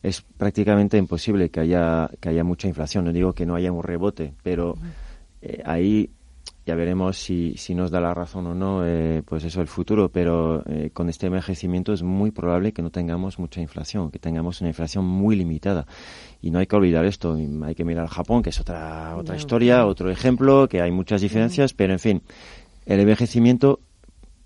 es 0.03 0.23
prácticamente 0.23 0.97
imposible 0.97 1.51
que 1.51 1.61
haya, 1.61 2.11
que 2.21 2.31
haya 2.31 2.45
mucha 2.45 2.69
inflación. 2.69 3.05
No 3.05 3.13
digo 3.13 3.33
que 3.33 3.47
no 3.47 3.55
haya 3.55 3.73
un 3.73 3.83
rebote, 3.83 4.35
pero 4.43 4.77
eh, 5.43 5.63
ahí 5.65 6.11
ya 6.67 6.75
veremos 6.75 7.19
si, 7.19 7.55
si 7.57 7.75
nos 7.75 7.91
da 7.91 8.01
la 8.01 8.15
razón 8.15 8.47
o 8.47 8.55
no, 8.55 8.87
eh, 8.87 9.23
pues 9.25 9.45
eso, 9.45 9.61
el 9.61 9.67
futuro. 9.67 10.09
Pero 10.09 10.63
eh, 10.67 10.91
con 10.93 11.09
este 11.09 11.27
envejecimiento 11.27 11.93
es 11.93 12.03
muy 12.03 12.31
probable 12.31 12.73
que 12.73 12.83
no 12.83 12.91
tengamos 12.91 13.39
mucha 13.39 13.61
inflación, 13.61 14.11
que 14.11 14.19
tengamos 14.19 14.61
una 14.61 14.71
inflación 14.71 15.05
muy 15.05 15.37
limitada. 15.37 15.87
Y 16.41 16.51
no 16.51 16.59
hay 16.59 16.67
que 16.67 16.77
olvidar 16.77 17.05
esto. 17.05 17.37
Hay 17.65 17.75
que 17.75 17.85
mirar 17.85 18.05
al 18.05 18.11
Japón, 18.11 18.43
que 18.43 18.51
es 18.51 18.61
otra, 18.61 19.17
otra 19.17 19.37
historia, 19.37 19.85
otro 19.87 20.11
ejemplo, 20.11 20.67
que 20.69 20.81
hay 20.81 20.91
muchas 20.91 21.21
diferencias, 21.21 21.75
pero 21.75 21.93
en 21.93 21.99
fin, 21.99 22.23
el 22.87 23.01
envejecimiento 23.01 23.81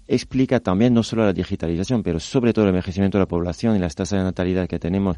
explica 0.07 0.61
también 0.61 0.95
no 0.95 1.03
solo 1.03 1.25
la 1.25 1.33
digitalización, 1.33 2.03
pero 2.03 2.21
sobre 2.21 2.53
todo 2.53 2.65
el 2.65 2.71
envejecimiento 2.71 3.19
de 3.19 3.23
la 3.23 3.29
población 3.29 3.77
y 3.77 3.79
las 3.79 3.95
tasas 3.95 4.19
de 4.19 4.25
natalidad 4.25 4.69
que 4.69 4.79
tenemos, 4.79 5.17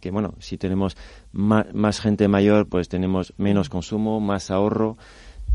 que 0.00 0.10
bueno, 0.10 0.34
si 0.38 0.58
tenemos 0.58 0.96
más, 1.32 2.00
gente 2.00 2.28
mayor, 2.28 2.68
pues 2.68 2.88
tenemos 2.88 3.34
menos 3.36 3.68
consumo, 3.68 4.20
más 4.20 4.50
ahorro 4.50 4.96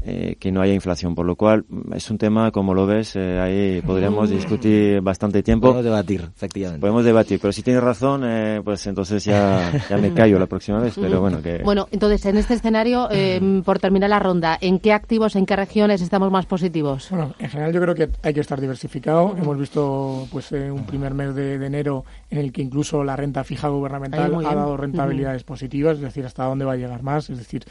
eh, 0.01 0.37
que 0.39 0.51
no 0.51 0.61
haya 0.61 0.73
inflación, 0.73 1.15
por 1.15 1.25
lo 1.25 1.35
cual 1.35 1.65
mm, 1.67 1.93
es 1.93 2.09
un 2.09 2.17
tema, 2.17 2.51
como 2.51 2.73
lo 2.73 2.85
ves, 2.85 3.15
eh, 3.15 3.39
ahí 3.39 3.81
podríamos 3.81 4.29
discutir 4.29 5.01
bastante 5.01 5.43
tiempo. 5.43 5.67
Podemos 5.67 5.85
debatir, 5.85 6.29
efectivamente. 6.35 6.81
Podemos 6.81 7.03
debatir, 7.03 7.39
pero 7.41 7.51
si 7.51 7.63
tienes 7.63 7.83
razón, 7.83 8.23
eh, 8.25 8.61
pues 8.63 8.85
entonces 8.87 9.23
ya, 9.23 9.71
ya 9.89 9.97
me 9.97 10.13
callo 10.13 10.39
la 10.39 10.45
próxima 10.45 10.79
vez, 10.79 10.95
pero 10.99 11.19
bueno 11.19 11.41
que... 11.41 11.59
Bueno, 11.63 11.87
entonces, 11.91 12.25
en 12.25 12.37
este 12.37 12.53
escenario, 12.53 13.07
eh, 13.11 13.61
por 13.65 13.79
terminar 13.79 14.09
la 14.09 14.19
ronda, 14.19 14.57
¿en 14.61 14.79
qué 14.79 14.93
activos, 14.93 15.35
en 15.35 15.45
qué 15.45 15.55
regiones 15.55 16.01
estamos 16.01 16.31
más 16.31 16.45
positivos? 16.45 17.07
Bueno, 17.09 17.33
en 17.39 17.49
general 17.49 17.73
yo 17.73 17.81
creo 17.81 17.95
que 17.95 18.09
hay 18.23 18.33
que 18.33 18.39
estar 18.39 18.59
diversificado. 18.59 19.35
Hemos 19.37 19.57
visto 19.57 20.27
pues 20.31 20.51
eh, 20.51 20.71
un 20.71 20.85
primer 20.85 21.13
mes 21.13 21.35
de, 21.35 21.57
de 21.57 21.65
enero 21.65 22.05
en 22.29 22.39
el 22.39 22.51
que 22.51 22.61
incluso 22.61 23.03
la 23.03 23.15
renta 23.15 23.43
fija 23.43 23.67
gubernamental 23.67 24.33
ha 24.45 24.55
dado 24.55 24.77
rentabilidades 24.77 25.43
positivas, 25.43 25.97
es 25.97 26.01
decir, 26.01 26.25
hasta 26.25 26.45
dónde 26.45 26.65
va 26.65 26.73
a 26.73 26.77
llegar 26.77 27.03
más. 27.03 27.29
Es 27.29 27.37
decir, 27.37 27.63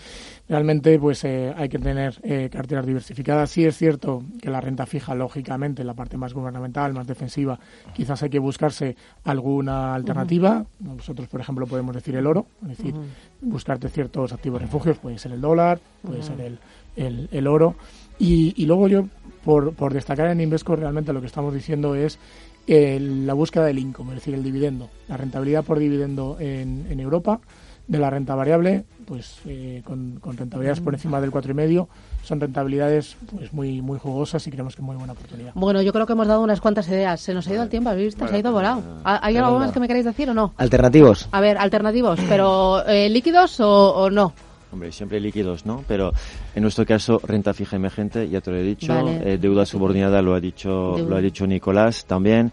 realmente 0.48 0.98
pues 0.98 1.24
eh, 1.24 1.52
hay 1.56 1.68
que 1.68 1.78
tener 1.78 2.17
eh, 2.22 2.48
carteras 2.50 2.86
diversificadas. 2.86 3.50
Sí 3.50 3.64
es 3.64 3.76
cierto 3.76 4.22
que 4.40 4.50
la 4.50 4.60
renta 4.60 4.86
fija, 4.86 5.14
lógicamente, 5.14 5.84
la 5.84 5.94
parte 5.94 6.16
más 6.16 6.34
gubernamental, 6.34 6.92
más 6.92 7.06
defensiva, 7.06 7.58
quizás 7.94 8.22
hay 8.22 8.30
que 8.30 8.38
buscarse 8.38 8.96
alguna 9.24 9.94
alternativa. 9.94 10.64
Nosotros, 10.80 11.28
por 11.28 11.40
ejemplo, 11.40 11.66
podemos 11.66 11.94
decir 11.94 12.16
el 12.16 12.26
oro, 12.26 12.46
es 12.62 12.68
decir, 12.76 12.94
buscarte 13.40 13.88
ciertos 13.88 14.32
activos 14.32 14.62
refugios, 14.62 14.98
puede 14.98 15.18
ser 15.18 15.32
el 15.32 15.40
dólar, 15.40 15.80
puede 16.02 16.22
ser 16.22 16.40
el, 16.40 16.58
el, 16.96 17.28
el 17.32 17.46
oro. 17.46 17.76
Y, 18.18 18.54
y 18.56 18.66
luego 18.66 18.88
yo, 18.88 19.06
por, 19.44 19.74
por 19.74 19.94
destacar 19.94 20.28
en 20.28 20.40
Invesco, 20.40 20.76
realmente 20.76 21.12
lo 21.12 21.20
que 21.20 21.26
estamos 21.26 21.54
diciendo 21.54 21.94
es 21.94 22.18
eh, 22.66 22.98
la 23.00 23.34
búsqueda 23.34 23.64
del 23.64 23.78
income, 23.78 24.10
es 24.10 24.16
decir, 24.16 24.34
el 24.34 24.42
dividendo, 24.42 24.90
la 25.08 25.16
rentabilidad 25.16 25.64
por 25.64 25.78
dividendo 25.78 26.36
en, 26.40 26.86
en 26.90 27.00
Europa 27.00 27.40
de 27.88 27.98
la 27.98 28.10
renta 28.10 28.34
variable, 28.34 28.84
pues 29.06 29.38
eh, 29.46 29.82
con, 29.84 30.18
con 30.20 30.36
rentabilidades 30.36 30.80
por 30.80 30.92
encima 30.94 31.20
del 31.20 31.30
4,5, 31.32 31.86
son 32.22 32.38
rentabilidades 32.40 33.16
pues 33.34 33.52
muy 33.54 33.80
muy 33.80 33.98
jugosas 33.98 34.46
y 34.46 34.50
creemos 34.50 34.76
que 34.76 34.82
muy 34.82 34.94
buena 34.94 35.14
oportunidad. 35.14 35.52
Bueno, 35.54 35.80
yo 35.82 35.92
creo 35.92 36.06
que 36.06 36.12
hemos 36.12 36.26
dado 36.28 36.42
unas 36.42 36.60
cuantas 36.60 36.86
ideas. 36.88 37.20
Se 37.20 37.32
nos 37.32 37.48
ha 37.48 37.52
ido 37.54 37.62
el 37.62 37.70
tiempo, 37.70 37.88
¿habéis 37.90 38.08
visto? 38.14 38.28
Se 38.28 38.34
ha 38.36 38.38
ido 38.38 38.52
volado. 38.52 38.82
¿Hay 39.04 39.36
algo 39.38 39.58
más 39.58 39.72
que 39.72 39.80
me 39.80 39.88
queréis 39.88 40.04
decir 40.04 40.28
o 40.30 40.34
no? 40.34 40.52
Alternativos. 40.58 41.28
A 41.32 41.40
ver, 41.40 41.56
alternativos, 41.56 42.20
pero 42.28 42.86
eh, 42.86 43.08
líquidos 43.08 43.58
o, 43.60 43.94
o 43.94 44.10
no. 44.10 44.32
Hombre, 44.70 44.92
siempre 44.92 45.18
líquidos, 45.18 45.64
¿no? 45.64 45.82
Pero 45.88 46.12
en 46.54 46.60
nuestro 46.62 46.84
caso, 46.84 47.18
renta 47.24 47.54
fija 47.54 47.76
emergente, 47.76 48.28
ya 48.28 48.42
te 48.42 48.50
lo 48.50 48.58
he 48.58 48.62
dicho, 48.62 48.92
Vale. 48.94 49.32
eh, 49.32 49.38
deuda 49.38 49.64
subordinada 49.64 50.20
lo 50.20 50.34
ha 50.34 50.40
dicho, 50.40 50.92
Deuda. 50.94 51.08
lo 51.08 51.16
ha 51.16 51.20
dicho 51.22 51.46
Nicolás 51.46 52.04
también. 52.04 52.52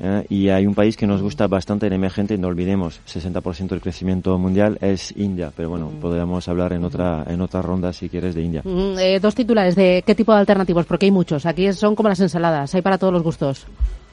Eh, 0.00 0.26
y 0.28 0.48
hay 0.48 0.66
un 0.66 0.74
país 0.74 0.96
que 0.96 1.06
nos 1.06 1.22
gusta 1.22 1.46
bastante 1.46 1.86
en 1.86 1.92
emergente, 1.92 2.36
no 2.36 2.48
olvidemos, 2.48 3.00
60% 3.06 3.68
del 3.68 3.80
crecimiento 3.80 4.36
mundial 4.38 4.78
es 4.80 5.14
India, 5.16 5.52
pero 5.56 5.70
bueno, 5.70 5.90
podríamos 6.00 6.48
hablar 6.48 6.72
en 6.72 6.84
otra 6.84 7.24
en 7.26 7.40
otra 7.40 7.62
ronda 7.62 7.92
si 7.92 8.08
quieres 8.08 8.34
de 8.34 8.42
India. 8.42 8.62
Mm, 8.64 8.98
eh, 8.98 9.20
dos 9.20 9.34
titulares 9.34 9.74
de 9.74 10.02
qué 10.06 10.14
tipo 10.14 10.32
de 10.32 10.40
alternativos, 10.40 10.86
porque 10.86 11.06
hay 11.06 11.12
muchos. 11.12 11.46
Aquí 11.46 11.72
son 11.72 11.94
como 11.94 12.08
las 12.08 12.20
ensaladas, 12.20 12.74
hay 12.74 12.82
para 12.82 12.98
todos 12.98 13.12
los 13.12 13.22
gustos. 13.22 13.66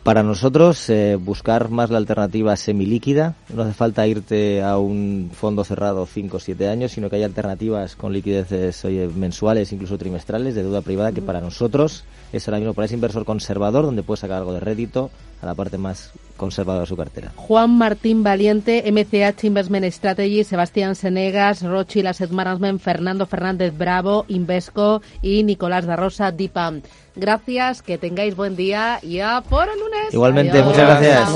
Para 0.03 0.21
nosotros, 0.21 0.89
eh, 0.89 1.15
buscar 1.15 1.69
más 1.69 1.89
la 1.89 1.97
alternativa 1.97 2.57
semilíquida. 2.57 3.35
No 3.53 3.63
hace 3.63 3.71
falta 3.71 4.05
irte 4.05 4.61
a 4.61 4.77
un 4.77 5.31
fondo 5.33 5.63
cerrado 5.63 6.05
5 6.05 6.35
o 6.35 6.39
7 6.41 6.67
años, 6.67 6.91
sino 6.91 7.09
que 7.09 7.15
hay 7.15 7.23
alternativas 7.23 7.95
con 7.95 8.11
liquideces 8.11 8.83
oye, 8.83 9.07
mensuales, 9.07 9.71
incluso 9.71 9.97
trimestrales, 9.97 10.55
de 10.55 10.63
deuda 10.63 10.81
privada, 10.81 11.13
que 11.13 11.21
para 11.21 11.39
nosotros 11.39 12.03
es 12.33 12.45
ahora 12.45 12.57
mismo 12.59 12.73
para 12.73 12.87
ese 12.87 12.95
inversor 12.95 13.23
conservador, 13.23 13.85
donde 13.85 14.03
puede 14.03 14.19
sacar 14.19 14.39
algo 14.39 14.51
de 14.51 14.59
rédito 14.59 15.09
a 15.41 15.45
la 15.45 15.55
parte 15.55 15.77
más 15.77 16.11
conservadora 16.43 16.81
de 16.81 16.87
su 16.87 16.97
cartera. 16.97 17.31
Juan 17.35 17.77
Martín 17.77 18.21
Valiente, 18.21 18.83
MCH 18.91 19.45
Investment 19.45 19.85
Strategy, 19.85 20.43
Sebastián 20.43 20.95
Senegas, 20.95 21.61
Rothschild 21.61 22.07
Asset 22.07 22.31
Management, 22.31 22.81
Fernando 22.81 23.25
Fernández 23.25 23.73
Bravo, 23.77 24.25
Invesco 24.27 25.01
y 25.21 25.43
Nicolás 25.43 25.85
da 25.85 25.95
Rosa, 25.95 26.31
Dipam. 26.31 26.81
Gracias, 27.15 27.81
que 27.81 27.97
tengáis 27.97 28.35
buen 28.35 28.55
día 28.55 28.99
y 29.01 29.19
a 29.19 29.41
por 29.41 29.69
el 29.69 29.79
lunes. 29.79 30.13
Igualmente, 30.13 30.57
Adiós. 30.57 30.65
muchas 30.67 30.87
gracias. 30.87 31.29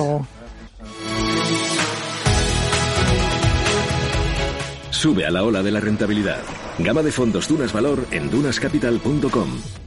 Sube 4.90 5.26
a 5.26 5.32
la 5.32 5.44
ola 5.44 5.62
de 5.62 5.72
la 5.72 5.80
rentabilidad. 5.80 6.42
Gama 6.80 7.02
de 7.02 7.12
fondos 7.12 7.48
Dunas 7.48 7.72
Valor 7.72 8.06
en 8.12 8.30
dunascapital.com. 8.30 9.87